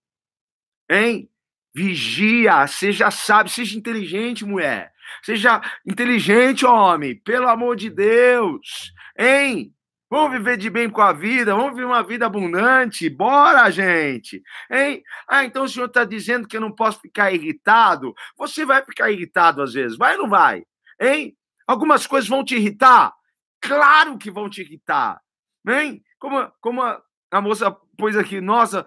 Hein? 0.89 1.29
Vigia, 1.75 2.65
seja 2.67 3.11
sábio, 3.11 3.51
seja 3.51 3.77
inteligente, 3.77 4.45
mulher. 4.45 4.93
Seja 5.23 5.61
inteligente, 5.85 6.65
homem, 6.65 7.19
pelo 7.19 7.47
amor 7.47 7.75
de 7.75 7.89
Deus. 7.89 8.93
Hein? 9.17 9.74
Vamos 10.09 10.37
viver 10.37 10.57
de 10.57 10.69
bem 10.69 10.89
com 10.89 11.01
a 11.01 11.11
vida, 11.11 11.55
vamos 11.55 11.71
viver 11.71 11.85
uma 11.85 12.03
vida 12.03 12.25
abundante. 12.25 13.09
Bora, 13.09 13.69
gente! 13.71 14.41
Hein? 14.69 15.03
Ah, 15.27 15.43
então 15.43 15.63
o 15.63 15.69
senhor 15.69 15.87
está 15.87 16.05
dizendo 16.05 16.47
que 16.47 16.55
eu 16.55 16.61
não 16.61 16.71
posso 16.71 17.01
ficar 17.01 17.31
irritado? 17.31 18.13
Você 18.37 18.65
vai 18.65 18.83
ficar 18.85 19.09
irritado 19.11 19.61
às 19.63 19.73
vezes, 19.73 19.97
vai 19.97 20.15
ou 20.15 20.23
não 20.23 20.29
vai? 20.29 20.63
Hein? 21.01 21.35
Algumas 21.67 22.05
coisas 22.05 22.29
vão 22.29 22.45
te 22.45 22.55
irritar? 22.55 23.13
Claro 23.59 24.17
que 24.17 24.29
vão 24.29 24.47
te 24.47 24.61
irritar. 24.61 25.19
Hein? 25.67 26.03
Como, 26.19 26.51
como 26.61 26.83
a, 26.83 27.01
a 27.31 27.41
moça 27.41 27.75
pôs 27.97 28.15
aqui, 28.15 28.39
nossa, 28.39 28.85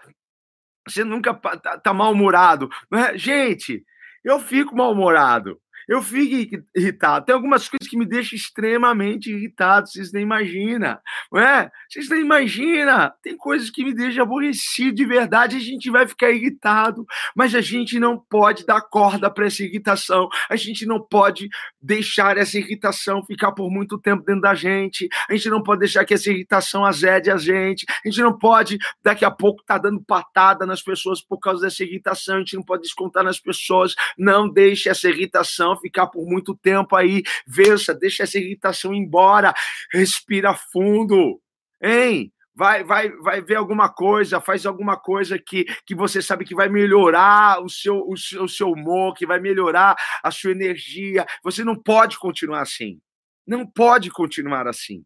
você 0.86 1.02
nunca 1.02 1.34
tá, 1.34 1.78
tá 1.78 1.92
mal-humorado. 1.92 2.70
Gente, 3.16 3.84
eu 4.24 4.38
fico 4.38 4.76
mal-humorado. 4.76 5.60
Eu 5.88 6.02
fico 6.02 6.62
irritado. 6.76 7.24
Tem 7.24 7.34
algumas 7.34 7.66
coisas 7.66 7.88
que 7.88 7.96
me 7.96 8.04
deixam 8.04 8.36
extremamente 8.36 9.32
irritado, 9.32 9.88
vocês 9.88 10.12
nem 10.12 10.22
imaginam. 10.22 10.98
Não 11.32 11.40
é? 11.40 11.70
Vocês 11.88 12.10
nem 12.10 12.20
imaginam. 12.20 13.10
Tem 13.22 13.34
coisas 13.34 13.70
que 13.70 13.82
me 13.82 13.94
deixam 13.94 14.22
aborrecido 14.22 14.94
de 14.94 15.06
verdade, 15.06 15.56
a 15.56 15.60
gente 15.60 15.90
vai 15.90 16.06
ficar 16.06 16.30
irritado, 16.30 17.06
mas 17.34 17.54
a 17.54 17.62
gente 17.62 17.98
não 17.98 18.18
pode 18.18 18.66
dar 18.66 18.82
corda 18.82 19.30
para 19.30 19.46
essa 19.46 19.62
irritação. 19.62 20.28
A 20.50 20.56
gente 20.56 20.84
não 20.84 21.00
pode 21.00 21.48
deixar 21.80 22.36
essa 22.36 22.58
irritação 22.58 23.24
ficar 23.24 23.52
por 23.52 23.70
muito 23.70 23.96
tempo 23.98 24.22
dentro 24.22 24.42
da 24.42 24.54
gente. 24.54 25.08
A 25.26 25.34
gente 25.34 25.48
não 25.48 25.62
pode 25.62 25.80
deixar 25.80 26.04
que 26.04 26.12
essa 26.12 26.30
irritação 26.30 26.84
azede 26.84 27.30
a 27.30 27.38
gente. 27.38 27.86
A 28.04 28.08
gente 28.08 28.20
não 28.20 28.36
pode, 28.36 28.76
daqui 29.02 29.24
a 29.24 29.30
pouco, 29.30 29.62
estar 29.62 29.76
tá 29.76 29.88
dando 29.88 30.02
patada 30.04 30.66
nas 30.66 30.82
pessoas 30.82 31.22
por 31.22 31.38
causa 31.38 31.62
dessa 31.62 31.82
irritação. 31.82 32.36
A 32.36 32.38
gente 32.40 32.56
não 32.56 32.62
pode 32.62 32.82
descontar 32.82 33.24
nas 33.24 33.40
pessoas. 33.40 33.94
Não 34.18 34.46
deixe 34.46 34.90
essa 34.90 35.08
irritação 35.08 35.77
ficar 35.78 36.08
por 36.08 36.26
muito 36.26 36.54
tempo 36.54 36.94
aí. 36.96 37.22
Vença, 37.46 37.94
deixa 37.94 38.24
essa 38.24 38.38
irritação 38.38 38.92
embora. 38.92 39.54
Respira 39.92 40.54
fundo. 40.54 41.40
Hein? 41.80 42.32
vai, 42.58 42.82
vai, 42.82 43.08
vai 43.18 43.40
ver 43.40 43.54
alguma 43.54 43.88
coisa, 43.88 44.40
faz 44.40 44.66
alguma 44.66 44.96
coisa 44.96 45.38
que, 45.38 45.64
que 45.86 45.94
você 45.94 46.20
sabe 46.20 46.44
que 46.44 46.56
vai 46.56 46.68
melhorar 46.68 47.62
o 47.62 47.68
seu, 47.68 48.04
o, 48.04 48.16
seu, 48.16 48.42
o 48.42 48.48
seu 48.48 48.72
humor, 48.72 49.14
que 49.14 49.24
vai 49.24 49.38
melhorar 49.38 49.94
a 50.24 50.30
sua 50.32 50.50
energia. 50.50 51.24
Você 51.44 51.62
não 51.62 51.80
pode 51.80 52.18
continuar 52.18 52.62
assim. 52.62 53.00
Não 53.46 53.64
pode 53.64 54.10
continuar 54.10 54.66
assim. 54.66 55.04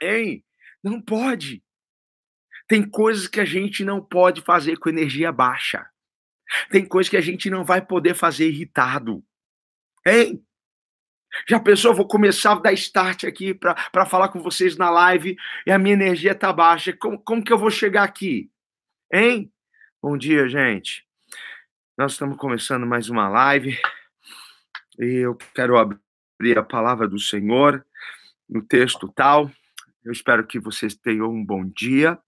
Hein? 0.00 0.42
Não 0.82 0.98
pode. 0.98 1.62
Tem 2.66 2.82
coisas 2.88 3.28
que 3.28 3.38
a 3.38 3.44
gente 3.44 3.84
não 3.84 4.02
pode 4.02 4.40
fazer 4.40 4.78
com 4.78 4.88
energia 4.88 5.30
baixa. 5.30 5.86
Tem 6.70 6.86
coisas 6.86 7.10
que 7.10 7.18
a 7.18 7.20
gente 7.20 7.50
não 7.50 7.64
vai 7.64 7.84
poder 7.84 8.14
fazer 8.14 8.48
irritado. 8.48 9.22
Hein? 10.06 10.44
Já 11.48 11.58
pensou? 11.58 11.94
Vou 11.94 12.06
começar 12.06 12.52
a 12.52 12.60
dar 12.60 12.72
start 12.74 13.24
aqui 13.24 13.54
para 13.54 14.06
falar 14.06 14.28
com 14.28 14.40
vocês 14.40 14.76
na 14.76 14.90
live 14.90 15.36
e 15.66 15.72
a 15.72 15.78
minha 15.78 15.94
energia 15.94 16.32
está 16.32 16.52
baixa. 16.52 16.92
Como, 16.92 17.18
como 17.18 17.42
que 17.42 17.52
eu 17.52 17.58
vou 17.58 17.70
chegar 17.70 18.04
aqui? 18.04 18.50
Hein? 19.12 19.50
Bom 20.02 20.16
dia, 20.16 20.48
gente. 20.48 21.06
Nós 21.96 22.12
estamos 22.12 22.36
começando 22.36 22.86
mais 22.86 23.08
uma 23.08 23.28
live 23.28 23.80
e 24.98 25.24
eu 25.24 25.36
quero 25.54 25.78
abrir 25.78 26.58
a 26.58 26.62
palavra 26.62 27.08
do 27.08 27.18
Senhor 27.18 27.84
no 28.48 28.62
texto 28.62 29.08
tal. 29.08 29.50
Eu 30.04 30.12
espero 30.12 30.46
que 30.46 30.58
vocês 30.58 30.94
tenham 30.94 31.30
um 31.30 31.44
bom 31.44 31.64
dia. 31.64 32.18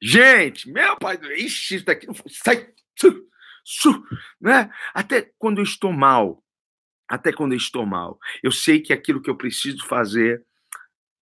Gente, 0.00 0.70
meu 0.70 0.96
pai, 0.96 1.18
ixi, 1.36 1.76
isso 1.76 1.84
daqui 1.84 2.06
sai, 2.28 2.72
su, 2.98 3.28
su, 3.64 4.06
né? 4.40 4.70
Até 4.94 5.30
quando 5.38 5.58
eu 5.58 5.64
estou 5.64 5.92
mal, 5.92 6.42
até 7.08 7.32
quando 7.32 7.52
eu 7.52 7.58
estou 7.58 7.86
mal. 7.86 8.18
Eu 8.42 8.50
sei 8.50 8.80
que 8.80 8.92
aquilo 8.92 9.22
que 9.22 9.30
eu 9.30 9.36
preciso 9.36 9.84
fazer, 9.86 10.44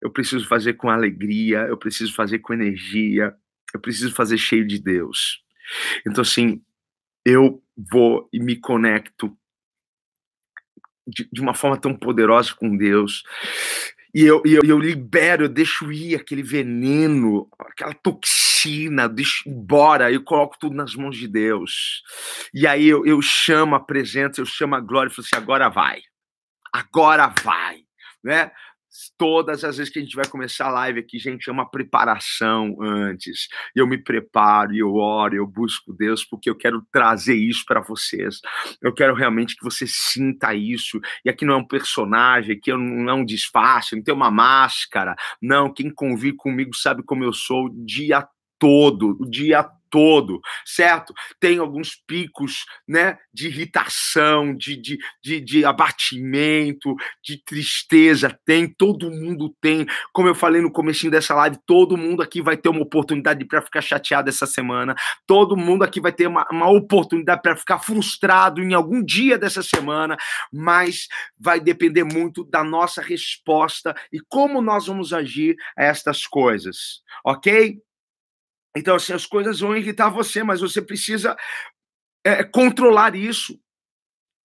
eu 0.00 0.10
preciso 0.10 0.46
fazer 0.46 0.74
com 0.74 0.88
alegria, 0.88 1.60
eu 1.60 1.76
preciso 1.76 2.14
fazer 2.14 2.38
com 2.40 2.52
energia, 2.52 3.34
eu 3.72 3.80
preciso 3.80 4.14
fazer 4.14 4.38
cheio 4.38 4.66
de 4.66 4.78
Deus. 4.78 5.42
Então, 6.06 6.22
assim, 6.22 6.62
eu 7.24 7.62
vou 7.76 8.28
e 8.32 8.40
me 8.40 8.56
conecto 8.56 9.36
de, 11.06 11.28
de 11.32 11.40
uma 11.40 11.54
forma 11.54 11.76
tão 11.76 11.94
poderosa 11.94 12.54
com 12.54 12.76
Deus. 12.76 13.22
E 14.14 14.22
eu, 14.22 14.42
eu, 14.44 14.62
eu 14.64 14.78
libero, 14.78 15.44
eu 15.44 15.48
deixo 15.48 15.92
ir 15.92 16.16
aquele 16.16 16.42
veneno, 16.42 17.48
aquela 17.58 17.94
toxina, 17.94 18.49
deixo 19.08 19.48
embora, 19.48 20.12
eu 20.12 20.22
coloco 20.22 20.56
tudo 20.58 20.74
nas 20.74 20.94
mãos 20.94 21.16
de 21.16 21.28
Deus. 21.28 22.02
E 22.52 22.66
aí 22.66 22.86
eu, 22.86 23.06
eu 23.06 23.20
chamo 23.22 23.74
a 23.74 23.80
presença, 23.80 24.40
eu 24.40 24.46
chamo 24.46 24.74
a 24.74 24.80
glória 24.80 25.10
e 25.10 25.14
falo 25.14 25.26
assim: 25.26 25.42
agora 25.42 25.68
vai, 25.68 26.00
agora 26.72 27.32
vai, 27.42 27.80
né? 28.22 28.50
Todas 29.16 29.62
as 29.62 29.76
vezes 29.76 29.92
que 29.92 30.00
a 30.00 30.02
gente 30.02 30.16
vai 30.16 30.26
começar 30.26 30.66
a 30.66 30.70
live 30.70 30.98
aqui, 30.98 31.16
gente, 31.16 31.48
é 31.48 31.52
uma 31.52 31.70
preparação 31.70 32.76
antes. 32.82 33.46
Eu 33.72 33.86
me 33.86 33.96
preparo, 33.96 34.74
eu 34.74 34.94
oro, 34.94 35.36
eu 35.36 35.46
busco 35.46 35.92
Deus, 35.92 36.24
porque 36.24 36.50
eu 36.50 36.56
quero 36.56 36.84
trazer 36.90 37.36
isso 37.36 37.64
para 37.64 37.80
vocês. 37.80 38.40
Eu 38.82 38.92
quero 38.92 39.14
realmente 39.14 39.54
que 39.56 39.62
você 39.62 39.86
sinta 39.86 40.52
isso. 40.54 41.00
E 41.24 41.30
aqui 41.30 41.44
não 41.44 41.54
é 41.54 41.56
um 41.58 41.66
personagem, 41.66 42.56
aqui 42.56 42.72
não 42.72 43.08
é 43.08 43.14
um 43.14 43.24
disfarce, 43.24 43.94
não 43.94 44.02
tem 44.02 44.12
uma 44.12 44.30
máscara. 44.30 45.14
Não, 45.40 45.72
quem 45.72 45.88
convive 45.88 46.36
comigo 46.36 46.74
sabe 46.74 47.04
como 47.04 47.22
eu 47.22 47.32
sou 47.32 47.66
o 47.66 47.86
dia 47.86 48.26
todo, 48.60 49.16
o 49.18 49.28
dia 49.28 49.66
todo, 49.90 50.40
certo? 50.64 51.12
Tem 51.38 51.58
alguns 51.58 51.96
picos, 52.06 52.64
né, 52.88 53.18
de 53.34 53.48
irritação, 53.48 54.56
de, 54.56 54.76
de, 54.76 54.98
de, 55.22 55.40
de, 55.40 55.64
abatimento, 55.64 56.94
de 57.22 57.42
tristeza, 57.44 58.38
tem, 58.46 58.72
todo 58.72 59.10
mundo 59.10 59.54
tem. 59.60 59.84
Como 60.12 60.28
eu 60.28 60.34
falei 60.34 60.62
no 60.62 60.70
comecinho 60.70 61.10
dessa 61.10 61.34
live, 61.34 61.58
todo 61.66 61.96
mundo 61.96 62.22
aqui 62.22 62.40
vai 62.40 62.56
ter 62.56 62.68
uma 62.68 62.82
oportunidade 62.82 63.44
para 63.44 63.60
ficar 63.60 63.80
chateado 63.80 64.28
essa 64.28 64.46
semana, 64.46 64.94
todo 65.26 65.56
mundo 65.56 65.82
aqui 65.82 66.00
vai 66.00 66.12
ter 66.12 66.28
uma, 66.28 66.46
uma 66.50 66.70
oportunidade 66.70 67.42
para 67.42 67.56
ficar 67.56 67.80
frustrado 67.80 68.62
em 68.62 68.72
algum 68.72 69.04
dia 69.04 69.36
dessa 69.36 69.62
semana, 69.62 70.16
mas 70.52 71.08
vai 71.38 71.58
depender 71.58 72.04
muito 72.04 72.44
da 72.44 72.62
nossa 72.62 73.02
resposta 73.02 73.94
e 74.12 74.20
como 74.28 74.62
nós 74.62 74.86
vamos 74.86 75.12
agir 75.12 75.56
a 75.76 75.84
estas 75.84 76.26
coisas, 76.26 77.02
ok? 77.24 77.80
Então, 78.76 78.96
assim, 78.96 79.12
as 79.12 79.26
coisas 79.26 79.60
vão 79.60 79.76
irritar 79.76 80.10
você, 80.10 80.42
mas 80.42 80.60
você 80.60 80.80
precisa 80.80 81.36
é, 82.24 82.44
controlar 82.44 83.14
isso. 83.14 83.60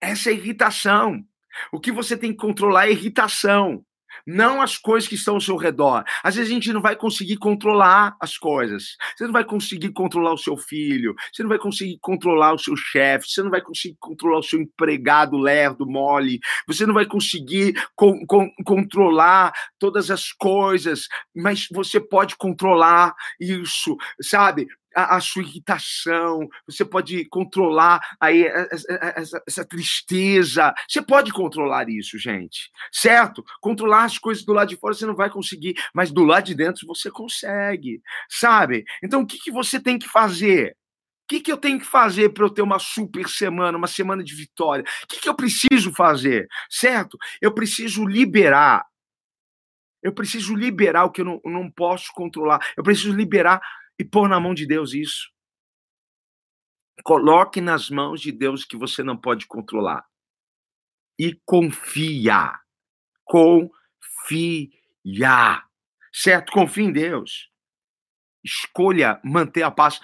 Essa 0.01 0.29
é 0.29 0.33
irritação. 0.33 1.23
O 1.71 1.79
que 1.79 1.91
você 1.91 2.17
tem 2.17 2.31
que 2.31 2.37
controlar 2.37 2.87
é 2.87 2.91
irritação 2.91 3.85
não 4.25 4.61
as 4.61 4.77
coisas 4.77 5.07
que 5.07 5.15
estão 5.15 5.35
ao 5.35 5.41
seu 5.41 5.55
redor. 5.55 6.03
Às 6.23 6.35
vezes 6.35 6.51
a 6.51 6.53
gente 6.53 6.73
não 6.73 6.81
vai 6.81 6.95
conseguir 6.95 7.37
controlar 7.37 8.15
as 8.19 8.37
coisas. 8.37 8.95
Você 9.15 9.25
não 9.25 9.33
vai 9.33 9.43
conseguir 9.43 9.91
controlar 9.91 10.33
o 10.33 10.37
seu 10.37 10.57
filho, 10.57 11.15
você 11.31 11.43
não 11.43 11.49
vai 11.49 11.59
conseguir 11.59 11.97
controlar 12.01 12.53
o 12.53 12.59
seu 12.59 12.75
chefe, 12.75 13.29
você 13.29 13.43
não 13.43 13.51
vai 13.51 13.61
conseguir 13.61 13.97
controlar 13.99 14.39
o 14.39 14.43
seu 14.43 14.59
empregado 14.59 15.37
lerdo, 15.37 15.85
mole, 15.85 16.39
você 16.67 16.85
não 16.85 16.93
vai 16.93 17.05
conseguir 17.05 17.73
con 17.95 18.25
con 18.25 18.49
controlar 18.65 19.53
todas 19.79 20.11
as 20.11 20.31
coisas, 20.31 21.07
mas 21.35 21.67
você 21.71 21.99
pode 21.99 22.35
controlar 22.37 23.13
isso, 23.39 23.95
sabe? 24.21 24.67
A, 24.95 25.17
a, 25.17 25.21
sua 25.21 25.41
irritação, 25.41 26.47
você 26.65 26.85
pode 26.85 27.25
controlar 27.25 27.99
aí 28.19 28.45
essa, 28.45 29.43
essa, 29.45 29.65
tristeza. 29.65 30.73
Você 30.87 31.01
pode 31.01 31.31
controlar 31.31 31.89
isso, 31.89 32.17
gente, 32.17 32.71
certo? 32.91 33.43
Controlar 33.59 34.05
as 34.05 34.17
coisas 34.17 34.45
do 34.45 34.53
lado 34.53 34.69
de 34.69 34.77
fora 34.77 34.93
você 34.93 35.05
não 35.05 35.15
vai 35.15 35.29
conseguir, 35.29 35.75
mas 35.93 36.11
do 36.11 36.23
lado 36.23 36.45
de 36.45 36.55
dentro 36.55 36.87
você 36.87 37.11
consegue, 37.11 38.01
sabe? 38.29 38.85
Então 39.03 39.21
o 39.21 39.27
que, 39.27 39.37
que 39.37 39.51
você 39.51 39.79
tem 39.79 39.99
que 39.99 40.07
fazer? 40.07 40.75
O 41.25 41.27
que, 41.27 41.41
que 41.41 41.51
eu 41.51 41.57
tenho 41.57 41.79
que 41.79 41.85
fazer 41.85 42.29
para 42.29 42.45
eu 42.45 42.49
ter 42.51 42.61
uma 42.61 42.77
super 42.77 43.27
semana, 43.27 43.77
uma 43.77 43.87
semana 43.87 44.23
de 44.23 44.35
vitória? 44.35 44.85
O 45.03 45.07
que, 45.07 45.19
que 45.19 45.27
eu 45.27 45.35
preciso 45.35 45.91
fazer? 45.91 46.47
Certo? 46.69 47.17
Eu 47.41 47.51
preciso 47.51 48.05
liberar. 48.05 48.85
Eu 50.03 50.13
preciso 50.13 50.53
liberar 50.53 51.05
o 51.05 51.11
que 51.11 51.21
eu 51.21 51.25
não, 51.25 51.41
não 51.43 51.71
posso 51.71 52.13
controlar. 52.13 52.59
Eu 52.77 52.83
preciso 52.83 53.11
liberar 53.11 53.59
e 53.99 54.03
pôr 54.03 54.27
na 54.27 54.39
mão 54.39 54.53
de 54.53 54.65
Deus 54.65 54.93
isso. 54.93 55.33
Coloque 57.03 57.61
nas 57.61 57.89
mãos 57.89 58.21
de 58.21 58.31
Deus 58.31 58.65
que 58.65 58.77
você 58.77 59.03
não 59.03 59.17
pode 59.17 59.47
controlar. 59.47 60.05
E 61.19 61.39
confia. 61.45 62.53
Confia. 63.23 64.69
Certo? 66.13 66.51
Confia 66.51 66.83
em 66.83 66.91
Deus. 66.91 67.49
Escolha 68.43 69.19
manter 69.23 69.63
a 69.63 69.71
paz. 69.71 69.99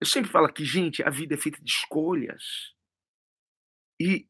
Eu 0.00 0.06
sempre 0.06 0.30
falo 0.30 0.46
aqui, 0.46 0.64
gente, 0.64 1.02
a 1.02 1.10
vida 1.10 1.34
é 1.34 1.38
feita 1.38 1.60
de 1.62 1.70
escolhas. 1.70 2.74
E, 4.00 4.28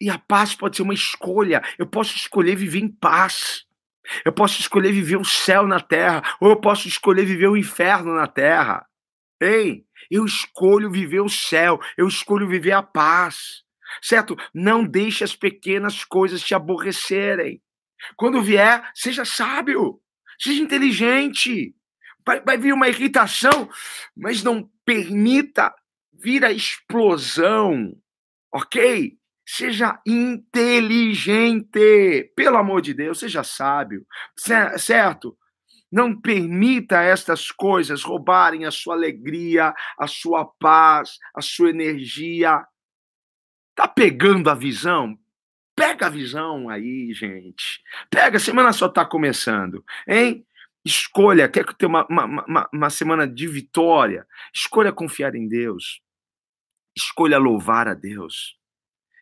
e 0.00 0.08
a 0.08 0.18
paz 0.18 0.54
pode 0.54 0.76
ser 0.76 0.82
uma 0.82 0.94
escolha. 0.94 1.62
Eu 1.78 1.86
posso 1.86 2.16
escolher 2.16 2.56
viver 2.56 2.80
em 2.80 2.88
paz. 2.88 3.66
Eu 4.24 4.32
posso 4.32 4.60
escolher 4.60 4.92
viver 4.92 5.16
o 5.16 5.24
céu 5.24 5.66
na 5.66 5.80
terra, 5.80 6.22
ou 6.40 6.50
eu 6.50 6.60
posso 6.60 6.88
escolher 6.88 7.24
viver 7.24 7.48
o 7.48 7.56
inferno 7.56 8.14
na 8.14 8.26
terra. 8.26 8.86
Ei, 9.40 9.84
eu 10.10 10.24
escolho 10.24 10.90
viver 10.90 11.20
o 11.20 11.28
céu, 11.28 11.80
eu 11.96 12.06
escolho 12.06 12.48
viver 12.48 12.72
a 12.72 12.82
paz. 12.82 13.62
Certo? 14.02 14.36
Não 14.52 14.84
deixe 14.84 15.22
as 15.24 15.36
pequenas 15.36 16.04
coisas 16.04 16.42
te 16.42 16.54
aborrecerem. 16.54 17.62
Quando 18.16 18.42
vier, 18.42 18.90
seja 18.94 19.24
sábio, 19.24 20.00
seja 20.38 20.62
inteligente. 20.62 21.74
Vai, 22.26 22.40
vai 22.40 22.58
vir 22.58 22.72
uma 22.72 22.88
irritação, 22.88 23.68
mas 24.16 24.42
não 24.42 24.68
permita 24.84 25.74
vir 26.12 26.44
a 26.44 26.52
explosão, 26.52 27.92
ok? 28.52 29.16
Seja 29.46 30.00
inteligente, 30.06 31.68
pelo 32.34 32.56
amor 32.56 32.80
de 32.80 32.94
Deus, 32.94 33.18
seja 33.18 33.44
sábio, 33.44 34.06
certo? 34.78 35.36
Não 35.92 36.18
permita 36.18 37.02
estas 37.02 37.50
coisas 37.50 38.02
roubarem 38.02 38.64
a 38.64 38.70
sua 38.70 38.94
alegria, 38.94 39.74
a 39.98 40.06
sua 40.06 40.44
paz, 40.44 41.18
a 41.34 41.42
sua 41.42 41.70
energia. 41.70 42.64
Tá 43.74 43.86
pegando 43.86 44.50
a 44.50 44.54
visão? 44.54 45.16
Pega 45.76 46.06
a 46.06 46.10
visão 46.10 46.68
aí, 46.68 47.12
gente. 47.12 47.82
Pega, 48.10 48.38
a 48.38 48.40
semana 48.40 48.72
só 48.72 48.88
tá 48.88 49.04
começando, 49.04 49.84
hein? 50.06 50.46
Escolha, 50.84 51.48
quer 51.48 51.64
ter 51.74 51.86
uma, 51.86 52.06
uma, 52.08 52.24
uma, 52.24 52.68
uma 52.72 52.90
semana 52.90 53.26
de 53.26 53.46
vitória? 53.46 54.26
Escolha 54.52 54.92
confiar 54.92 55.34
em 55.34 55.48
Deus. 55.48 56.00
Escolha 56.96 57.38
louvar 57.38 57.88
a 57.88 57.94
Deus. 57.94 58.56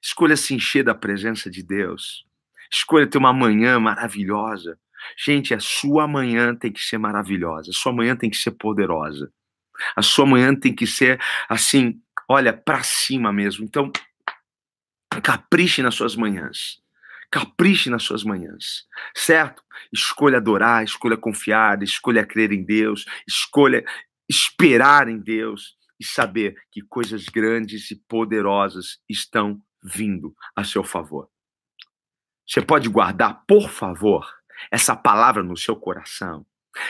Escolha 0.02 0.36
se 0.36 0.54
encher 0.54 0.82
da 0.82 0.94
presença 0.94 1.48
de 1.48 1.62
Deus. 1.62 2.26
Escolha 2.70 3.06
ter 3.06 3.18
uma 3.18 3.32
manhã 3.32 3.78
maravilhosa. 3.78 4.78
Gente, 5.16 5.54
a 5.54 5.60
sua 5.60 6.08
manhã 6.08 6.54
tem 6.54 6.72
que 6.72 6.82
ser 6.82 6.98
maravilhosa. 6.98 7.70
A 7.70 7.74
sua 7.74 7.92
manhã 7.92 8.16
tem 8.16 8.28
que 8.28 8.36
ser 8.36 8.52
poderosa. 8.52 9.32
A 9.94 10.02
sua 10.02 10.26
manhã 10.26 10.54
tem 10.54 10.74
que 10.74 10.86
ser 10.86 11.20
assim, 11.48 12.00
olha, 12.28 12.52
para 12.52 12.82
cima 12.82 13.32
mesmo. 13.32 13.64
Então, 13.64 13.90
capriche 15.22 15.82
nas 15.82 15.94
suas 15.94 16.16
manhãs. 16.16 16.82
Capriche 17.30 17.88
nas 17.88 18.02
suas 18.02 18.24
manhãs, 18.24 18.86
certo? 19.14 19.62
Escolha 19.90 20.36
adorar, 20.36 20.84
escolha 20.84 21.16
confiar, 21.16 21.82
escolha 21.82 22.26
crer 22.26 22.52
em 22.52 22.62
Deus, 22.62 23.06
escolha 23.26 23.82
esperar 24.28 25.08
em 25.08 25.18
Deus 25.18 25.78
e 25.98 26.04
saber 26.04 26.54
que 26.70 26.82
coisas 26.82 27.24
grandes 27.24 27.90
e 27.90 27.96
poderosas 27.96 28.98
estão 29.08 29.62
vindo 29.82 30.34
a 30.54 30.64
seu 30.64 30.84
favor. 30.84 31.28
Você 32.46 32.60
pode 32.60 32.88
guardar, 32.88 33.44
por 33.46 33.68
favor, 33.68 34.26
essa 34.70 34.94
palavra 34.94 35.42
no 35.42 35.56
seu 35.56 35.76
coração. 35.76 36.46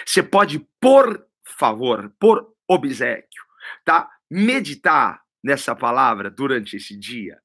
Você 0.06 0.22
pode, 0.22 0.60
por 0.80 1.26
favor, 1.44 2.12
por 2.18 2.54
obsequio, 2.68 3.42
tá? 3.84 4.10
Meditar 4.30 5.22
nessa 5.42 5.74
palavra 5.74 6.30
durante 6.30 6.76
esse 6.76 6.96
dia. 6.98 7.40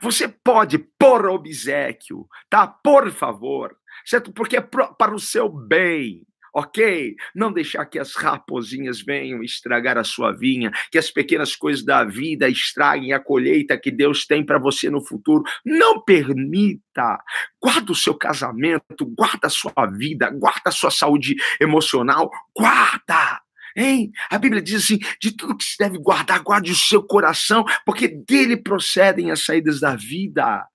Você 0.00 0.28
pode, 0.28 0.78
por 0.78 1.26
obsequio, 1.26 2.28
tá? 2.50 2.66
Por 2.66 3.10
favor, 3.10 3.76
certo? 4.04 4.32
Porque 4.32 4.56
é 4.56 4.60
para 4.60 5.14
o 5.14 5.20
seu 5.20 5.48
bem, 5.48 6.26
ok? 6.56 7.14
Não 7.34 7.52
deixar 7.52 7.84
que 7.84 7.98
as 7.98 8.14
raposinhas 8.14 9.02
venham 9.02 9.42
estragar 9.42 9.98
a 9.98 10.04
sua 10.04 10.32
vinha, 10.32 10.70
que 10.90 10.96
as 10.96 11.10
pequenas 11.10 11.54
coisas 11.54 11.84
da 11.84 12.02
vida 12.02 12.48
estraguem 12.48 13.12
a 13.12 13.20
colheita 13.20 13.78
que 13.78 13.90
Deus 13.90 14.24
tem 14.24 14.42
para 14.42 14.58
você 14.58 14.88
no 14.88 15.04
futuro. 15.04 15.44
Não 15.62 16.00
permita. 16.00 17.22
Guarda 17.62 17.92
o 17.92 17.94
seu 17.94 18.14
casamento, 18.14 19.04
guarda 19.06 19.48
a 19.48 19.50
sua 19.50 19.86
vida, 19.98 20.30
guarda 20.30 20.70
a 20.70 20.72
sua 20.72 20.90
saúde 20.90 21.36
emocional, 21.60 22.30
guarda. 22.56 23.42
Hein? 23.76 24.10
A 24.30 24.38
Bíblia 24.38 24.62
diz 24.62 24.82
assim: 24.82 24.98
de 25.20 25.36
tudo 25.36 25.58
que 25.58 25.64
se 25.64 25.76
deve 25.78 25.98
guardar, 25.98 26.42
guarde 26.42 26.72
o 26.72 26.76
seu 26.76 27.02
coração, 27.02 27.66
porque 27.84 28.08
dele 28.08 28.56
procedem 28.56 29.30
as 29.30 29.44
saídas 29.44 29.78
da 29.78 29.94
vida. 29.94 30.66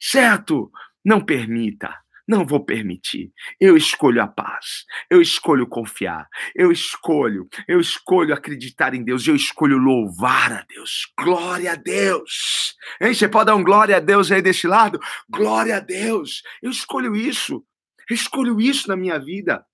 Certo? 0.00 0.68
Não 1.04 1.24
permita. 1.24 2.02
Não 2.26 2.46
vou 2.46 2.64
permitir. 2.64 3.32
Eu 3.60 3.76
escolho 3.76 4.22
a 4.22 4.28
paz. 4.28 4.84
Eu 5.10 5.20
escolho 5.20 5.66
confiar. 5.66 6.28
Eu 6.54 6.70
escolho. 6.70 7.48
Eu 7.66 7.80
escolho 7.80 8.32
acreditar 8.32 8.94
em 8.94 9.02
Deus. 9.02 9.26
Eu 9.26 9.34
escolho 9.34 9.76
louvar 9.76 10.52
a 10.52 10.64
Deus. 10.68 11.12
Glória 11.18 11.72
a 11.72 11.74
Deus. 11.74 12.76
Hein? 13.00 13.12
Você 13.12 13.28
pode 13.28 13.46
dar 13.46 13.56
um 13.56 13.64
glória 13.64 13.96
a 13.96 14.00
Deus 14.00 14.30
aí 14.30 14.40
desse 14.40 14.68
lado? 14.68 15.00
Glória 15.28 15.76
a 15.76 15.80
Deus. 15.80 16.42
Eu 16.62 16.70
escolho 16.70 17.16
isso. 17.16 17.64
Eu 18.08 18.14
escolho 18.14 18.60
isso 18.60 18.88
na 18.88 18.96
minha 18.96 19.18
vida. 19.18 19.64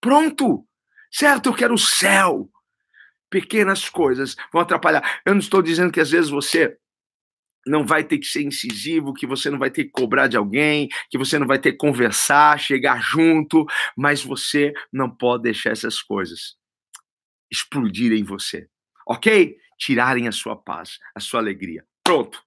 Pronto. 0.00 0.66
Certo? 1.12 1.50
Eu 1.50 1.54
quero 1.54 1.74
o 1.74 1.78
céu. 1.78 2.50
Pequenas 3.30 3.88
coisas 3.88 4.34
vão 4.52 4.62
atrapalhar. 4.62 5.20
Eu 5.24 5.34
não 5.34 5.40
estou 5.40 5.62
dizendo 5.62 5.92
que 5.92 6.00
às 6.00 6.10
vezes 6.10 6.30
você 6.30 6.76
não 7.66 7.84
vai 7.84 8.04
ter 8.04 8.18
que 8.18 8.26
ser 8.26 8.42
incisivo, 8.42 9.12
que 9.12 9.26
você 9.26 9.50
não 9.50 9.58
vai 9.58 9.70
ter 9.70 9.84
que 9.84 9.90
cobrar 9.90 10.26
de 10.26 10.36
alguém, 10.36 10.88
que 11.10 11.18
você 11.18 11.38
não 11.38 11.46
vai 11.46 11.58
ter 11.58 11.72
que 11.72 11.78
conversar, 11.78 12.58
chegar 12.58 13.00
junto, 13.02 13.66
mas 13.96 14.22
você 14.22 14.72
não 14.92 15.10
pode 15.10 15.44
deixar 15.44 15.70
essas 15.70 16.00
coisas 16.00 16.58
explodirem 17.50 18.20
em 18.20 18.24
você, 18.24 18.68
ok? 19.06 19.56
Tirarem 19.78 20.28
a 20.28 20.32
sua 20.32 20.56
paz, 20.56 20.98
a 21.14 21.20
sua 21.20 21.40
alegria. 21.40 21.84
Pronto. 22.04 22.42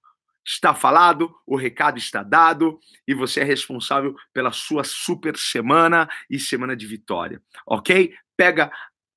Está 0.45 0.73
falado, 0.73 1.33
o 1.47 1.55
recado 1.55 1.97
está 1.97 2.21
dado 2.21 2.77
e 3.07 3.13
você 3.13 3.39
é 3.39 3.43
responsável 3.43 4.13
pela 4.33 4.51
sua 4.51 4.83
super 4.83 5.37
semana 5.37 6.09
e 6.29 6.37
semana 6.37 6.75
de 6.75 6.85
vitória, 6.85 7.41
ok? 7.65 8.13
Pega 8.35 8.69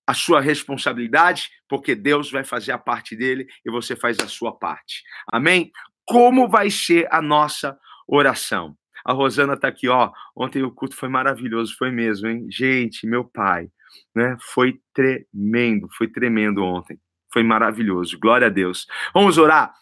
a 0.07 0.15
sua 0.15 0.41
responsabilidade, 0.41 1.51
porque 1.69 1.95
Deus 1.95 2.31
vai 2.31 2.45
fazer 2.45 2.73
a 2.73 2.79
parte 2.79 3.17
dele 3.17 3.47
e 3.65 3.71
você 3.71 3.97
faz 3.97 4.19
a 4.21 4.29
sua 4.29 4.57
parte. 4.57 5.03
Amém? 5.33 5.73
Como 6.05 6.49
vai 6.49 6.71
ser 6.71 7.09
a 7.11 7.21
nossa 7.21 7.77
oração? 8.07 8.77
A 9.05 9.13
Rosana 9.13 9.55
está 9.55 9.69
aqui, 9.69 9.89
ó. 9.89 10.13
Ontem 10.35 10.63
o 10.63 10.71
culto 10.71 10.95
foi 10.97 11.09
maravilhoso, 11.09 11.77
foi 11.77 11.91
mesmo, 11.91 12.29
hein? 12.29 12.47
Gente, 12.51 13.07
meu 13.07 13.25
pai, 13.25 13.69
né? 14.15 14.37
Foi 14.41 14.81
tremendo, 14.93 15.89
foi 15.97 16.09
tremendo 16.09 16.63
ontem. 16.63 16.99
Foi 17.33 17.43
maravilhoso. 17.43 18.19
Glória 18.19 18.47
a 18.47 18.51
Deus. 18.51 18.87
Vamos 19.13 19.39
orar. 19.39 19.75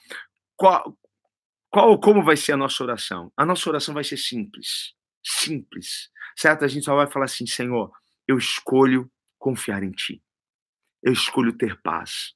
Qual, 0.57 0.97
qual, 1.71 1.99
como 1.99 2.23
vai 2.23 2.37
ser 2.37 2.53
a 2.53 2.57
nossa 2.57 2.83
oração? 2.83 3.33
A 3.37 3.45
nossa 3.45 3.69
oração 3.69 3.95
vai 3.95 4.05
ser 4.05 4.17
simples. 4.17 4.95
Simples. 5.23 6.11
Certo? 6.37 6.65
A 6.65 6.69
gente 6.69 6.85
só 6.85 6.95
vai 6.97 7.07
falar 7.07 7.27
assim, 7.27 7.47
Senhor, 7.47 7.91
eu 8.27 8.37
escolho 8.37 9.11
confiar 9.45 9.83
em 9.83 9.91
Ti. 9.91 10.23
Eu 11.03 11.13
escolho 11.13 11.53
ter 11.53 11.79
paz. 11.83 12.33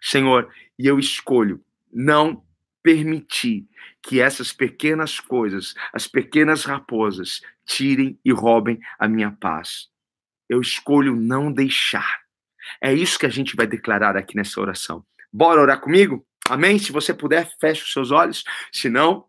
Senhor, 0.00 0.50
e 0.78 0.86
eu 0.86 0.98
escolho 0.98 1.62
não 1.92 2.42
permitir 2.82 3.68
que 4.02 4.18
essas 4.18 4.54
pequenas 4.54 5.20
coisas, 5.20 5.74
as 5.92 6.08
pequenas 6.08 6.64
raposas, 6.64 7.42
tirem 7.66 8.18
e 8.24 8.32
roubem 8.32 8.80
a 8.98 9.06
minha 9.06 9.32
paz. 9.32 9.90
Eu 10.48 10.62
escolho 10.62 11.14
não 11.14 11.52
deixar. 11.52 12.22
É 12.80 12.94
isso 12.94 13.18
que 13.18 13.26
a 13.26 13.30
gente 13.30 13.54
vai 13.54 13.66
declarar 13.66 14.16
aqui 14.16 14.34
nessa 14.34 14.62
oração. 14.62 15.04
Bora 15.30 15.60
orar 15.60 15.78
comigo? 15.78 16.26
Amém? 16.48 16.78
Se 16.78 16.90
você 16.90 17.12
puder, 17.12 17.52
feche 17.60 17.82
os 17.82 17.92
seus 17.92 18.10
olhos. 18.10 18.44
Se 18.72 18.88
não, 18.88 19.26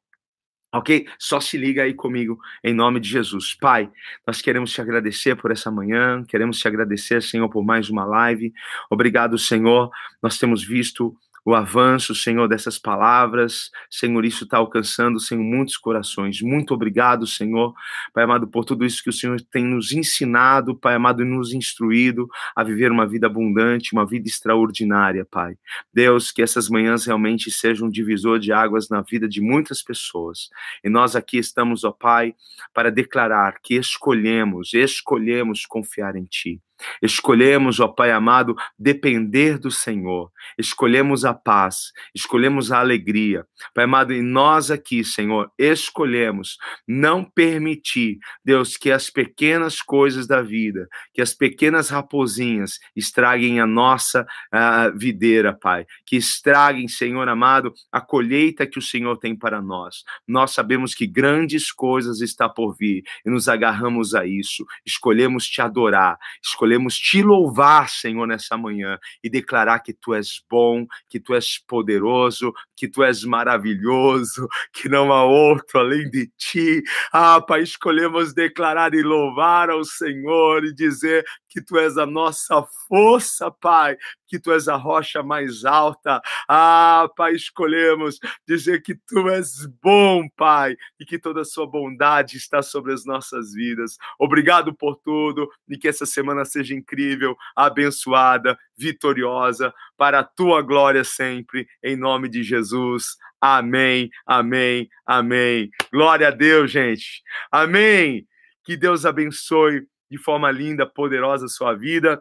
Ok? 0.73 1.07
Só 1.19 1.39
se 1.39 1.55
liga 1.55 1.83
aí 1.83 1.93
comigo, 1.93 2.39
em 2.63 2.73
nome 2.73 2.99
de 2.99 3.07
Jesus. 3.07 3.53
Pai, 3.53 3.91
nós 4.25 4.41
queremos 4.41 4.71
te 4.71 4.81
agradecer 4.81 5.35
por 5.35 5.51
essa 5.51 5.69
manhã, 5.69 6.23
queremos 6.27 6.57
te 6.57 6.67
agradecer, 6.67 7.21
Senhor, 7.21 7.47
por 7.47 7.63
mais 7.63 7.91
uma 7.91 8.03
live. 8.03 8.51
Obrigado, 8.89 9.37
Senhor. 9.37 9.91
Nós 10.21 10.39
temos 10.39 10.63
visto 10.65 11.15
o 11.45 11.53
avanço, 11.53 12.15
Senhor, 12.15 12.47
dessas 12.47 12.77
palavras. 12.77 13.69
Senhor, 13.89 14.23
isso 14.23 14.45
está 14.45 14.57
alcançando, 14.57 15.19
Senhor, 15.19 15.43
muitos 15.43 15.77
corações. 15.77 16.41
Muito 16.41 16.73
obrigado, 16.73 17.27
Senhor, 17.27 17.73
Pai 18.13 18.23
amado, 18.23 18.47
por 18.47 18.63
tudo 18.63 18.85
isso 18.85 19.03
que 19.03 19.09
o 19.09 19.13
Senhor 19.13 19.41
tem 19.41 19.63
nos 19.63 19.91
ensinado, 19.91 20.75
Pai 20.75 20.95
amado, 20.95 21.21
e 21.21 21.25
nos 21.25 21.53
instruído 21.53 22.27
a 22.55 22.63
viver 22.63 22.91
uma 22.91 23.07
vida 23.07 23.27
abundante, 23.27 23.93
uma 23.93 24.05
vida 24.05 24.27
extraordinária, 24.27 25.25
Pai. 25.29 25.55
Deus, 25.93 26.31
que 26.31 26.41
essas 26.41 26.69
manhãs 26.69 27.05
realmente 27.05 27.51
sejam 27.51 27.87
um 27.87 27.91
divisor 27.91 28.39
de 28.39 28.51
águas 28.51 28.89
na 28.89 29.01
vida 29.01 29.27
de 29.27 29.41
muitas 29.41 29.81
pessoas. 29.81 30.49
E 30.83 30.89
nós 30.89 31.15
aqui 31.15 31.37
estamos, 31.37 31.83
ó 31.83 31.91
Pai, 31.91 32.35
para 32.73 32.89
declarar 32.89 33.59
que 33.61 33.75
escolhemos, 33.75 34.73
escolhemos 34.73 35.65
confiar 35.65 36.15
em 36.15 36.25
Ti. 36.25 36.61
Escolhemos, 37.01 37.79
ó 37.79 37.87
Pai 37.87 38.11
amado, 38.11 38.55
depender 38.77 39.57
do 39.57 39.71
Senhor. 39.71 40.31
Escolhemos 40.57 41.25
a 41.25 41.33
paz, 41.33 41.91
escolhemos 42.13 42.71
a 42.71 42.79
alegria. 42.79 43.45
Pai 43.73 43.85
amado, 43.85 44.13
e 44.13 44.21
nós 44.21 44.71
aqui, 44.71 45.03
Senhor, 45.03 45.51
escolhemos 45.57 46.57
não 46.87 47.23
permitir, 47.23 48.17
Deus, 48.43 48.77
que 48.77 48.91
as 48.91 49.09
pequenas 49.09 49.81
coisas 49.81 50.27
da 50.27 50.41
vida, 50.41 50.87
que 51.13 51.21
as 51.21 51.33
pequenas 51.33 51.89
raposinhas 51.89 52.79
estraguem 52.95 53.59
a 53.59 53.65
nossa 53.65 54.23
uh, 54.53 54.97
videira, 54.97 55.53
Pai. 55.53 55.85
Que 56.05 56.15
estraguem, 56.15 56.87
Senhor 56.87 57.27
amado, 57.27 57.73
a 57.91 58.01
colheita 58.01 58.67
que 58.67 58.79
o 58.79 58.81
Senhor 58.81 59.17
tem 59.17 59.35
para 59.35 59.61
nós. 59.61 60.03
Nós 60.27 60.51
sabemos 60.51 60.93
que 60.93 61.07
grandes 61.07 61.71
coisas 61.71 62.21
está 62.21 62.49
por 62.49 62.75
vir 62.75 63.03
e 63.25 63.29
nos 63.29 63.47
agarramos 63.47 64.13
a 64.13 64.25
isso. 64.25 64.65
Escolhemos 64.85 65.47
te 65.47 65.61
adorar, 65.61 66.17
escolhemos 66.43 66.72
escolhemos 66.73 66.97
te 66.97 67.21
louvar, 67.21 67.89
Senhor, 67.89 68.27
nessa 68.27 68.57
manhã 68.57 68.97
e 69.23 69.29
declarar 69.29 69.79
que 69.79 69.93
tu 69.93 70.13
és 70.13 70.41
bom, 70.49 70.85
que 71.09 71.19
tu 71.19 71.33
és 71.33 71.59
poderoso, 71.67 72.53
que 72.75 72.87
tu 72.87 73.03
és 73.03 73.23
maravilhoso, 73.23 74.47
que 74.73 74.89
não 74.89 75.11
há 75.11 75.23
outro 75.23 75.79
além 75.79 76.09
de 76.09 76.27
ti. 76.37 76.81
Ah, 77.11 77.41
Pai, 77.41 77.61
escolhemos 77.61 78.33
declarar 78.33 78.93
e 78.93 79.01
louvar 79.01 79.69
ao 79.69 79.83
Senhor 79.83 80.63
e 80.65 80.73
dizer 80.73 81.23
que 81.49 81.61
tu 81.61 81.77
és 81.77 81.97
a 81.97 82.05
nossa 82.05 82.63
força, 82.87 83.51
Pai, 83.51 83.95
que 84.33 84.39
tu 84.39 84.51
és 84.51 84.67
a 84.67 84.75
rocha 84.75 85.21
mais 85.21 85.63
alta. 85.63 86.19
Ah, 86.49 87.07
Pai, 87.15 87.33
escolhemos 87.33 88.17
dizer 88.47 88.81
que 88.81 88.95
tu 88.95 89.29
és 89.29 89.67
bom, 89.79 90.27
Pai, 90.35 90.75
e 90.99 91.05
que 91.05 91.19
toda 91.19 91.41
a 91.41 91.45
sua 91.45 91.67
bondade 91.67 92.35
está 92.35 92.63
sobre 92.63 92.93
as 92.93 93.05
nossas 93.05 93.53
vidas. 93.53 93.95
Obrigado 94.17 94.73
por 94.73 94.95
tudo 94.95 95.47
e 95.69 95.77
que 95.77 95.87
essa 95.87 96.07
semana 96.07 96.45
seja 96.45 96.73
incrível, 96.73 97.37
abençoada, 97.55 98.57
vitoriosa, 98.75 99.71
para 99.95 100.21
a 100.21 100.23
tua 100.23 100.63
glória 100.63 101.03
sempre, 101.03 101.67
em 101.83 101.95
nome 101.95 102.27
de 102.27 102.41
Jesus. 102.41 103.15
Amém, 103.39 104.09
amém, 104.25 104.89
amém. 105.05 105.69
Glória 105.91 106.29
a 106.29 106.31
Deus, 106.31 106.71
gente. 106.71 107.21
Amém. 107.51 108.27
Que 108.63 108.75
Deus 108.75 109.05
abençoe 109.05 109.85
de 110.09 110.17
forma 110.17 110.49
linda, 110.49 110.87
poderosa 110.87 111.45
a 111.45 111.49
sua 111.49 111.75
vida. 111.75 112.19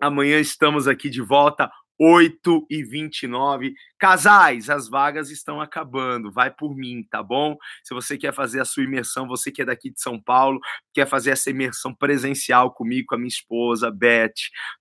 Amanhã 0.00 0.38
estamos 0.38 0.88
aqui 0.88 1.08
de 1.08 1.22
volta 1.22 1.70
8 1.98 2.66
e 2.68 2.82
29. 2.82 3.74
Casais, 4.04 4.68
as 4.68 4.86
vagas 4.86 5.30
estão 5.30 5.62
acabando. 5.62 6.30
Vai 6.30 6.50
por 6.50 6.76
mim, 6.76 7.02
tá 7.10 7.22
bom? 7.22 7.56
Se 7.82 7.94
você 7.94 8.18
quer 8.18 8.34
fazer 8.34 8.60
a 8.60 8.64
sua 8.66 8.84
imersão, 8.84 9.26
você 9.26 9.50
que 9.50 9.62
é 9.62 9.64
daqui 9.64 9.88
de 9.90 9.98
São 9.98 10.20
Paulo, 10.20 10.60
quer 10.92 11.08
fazer 11.08 11.30
essa 11.30 11.48
imersão 11.48 11.94
presencial 11.94 12.70
comigo, 12.70 13.06
com 13.08 13.14
a 13.14 13.18
minha 13.18 13.28
esposa, 13.28 13.90
Beth, 13.90 14.34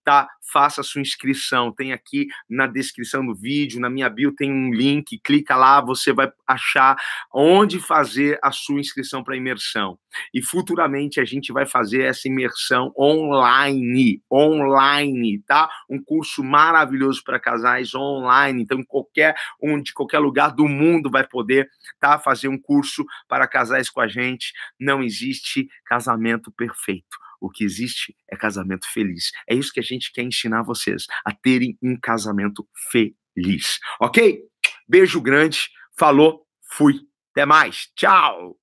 tá? 0.03 0.27
Faça 0.51 0.81
a 0.81 0.83
sua 0.83 0.99
inscrição. 0.99 1.71
Tem 1.71 1.93
aqui 1.93 2.27
na 2.49 2.67
descrição 2.67 3.25
do 3.25 3.33
vídeo, 3.33 3.79
na 3.79 3.89
minha 3.89 4.09
bio 4.09 4.36
tem 4.36 4.51
um 4.51 4.73
link, 4.73 5.17
clica 5.23 5.55
lá, 5.55 5.79
você 5.79 6.12
vai 6.12 6.29
achar 6.45 6.97
onde 7.33 7.79
fazer 7.79 8.38
a 8.43 8.51
sua 8.51 8.81
inscrição 8.81 9.23
para 9.23 9.38
imersão. 9.38 9.97
E 10.33 10.41
futuramente 10.41 11.21
a 11.21 11.25
gente 11.25 11.53
vai 11.53 11.65
fazer 11.65 12.01
essa 12.03 12.27
imersão 12.27 12.93
online, 12.99 14.21
online, 14.31 15.39
tá? 15.47 15.69
Um 15.89 16.03
curso 16.03 16.43
maravilhoso 16.43 17.23
para 17.23 17.39
casais 17.39 17.95
online. 17.95 18.62
Então, 18.62 18.79
em 18.79 18.83
qualquer 18.83 19.12
um 19.62 19.82
de 19.82 19.93
qualquer 19.93 20.19
lugar 20.19 20.52
do 20.52 20.67
mundo 20.67 21.10
vai 21.10 21.28
poder, 21.28 21.69
tá? 21.99 22.17
Fazer 22.17 22.47
um 22.47 22.60
curso 22.60 23.06
para 23.28 23.47
casais 23.47 23.89
com 23.89 24.02
a 24.02 24.08
gente. 24.08 24.54
Não 24.80 25.04
existe 25.04 25.67
casamento 25.86 26.52
perfeito. 26.52 27.17
O 27.39 27.49
que 27.49 27.63
existe 27.65 28.15
é 28.32 28.38
casamento 28.38 28.88
feliz. 28.89 29.32
É 29.49 29.54
isso 29.54 29.73
que 29.73 29.80
a 29.80 29.84
gente 29.84 30.13
quer 30.13 30.23
ensinar 30.23 30.63
vocês 30.63 31.06
a 31.26 31.34
terem 31.34 31.78
um 31.82 31.99
casamento 31.99 32.65
feliz. 32.89 33.80
Ok? 33.99 34.39
Beijo 34.88 35.19
grande. 35.19 35.69
Falou. 35.97 36.47
Fui. 36.62 37.02
Até 37.32 37.45
mais. 37.45 37.89
Tchau. 37.95 38.62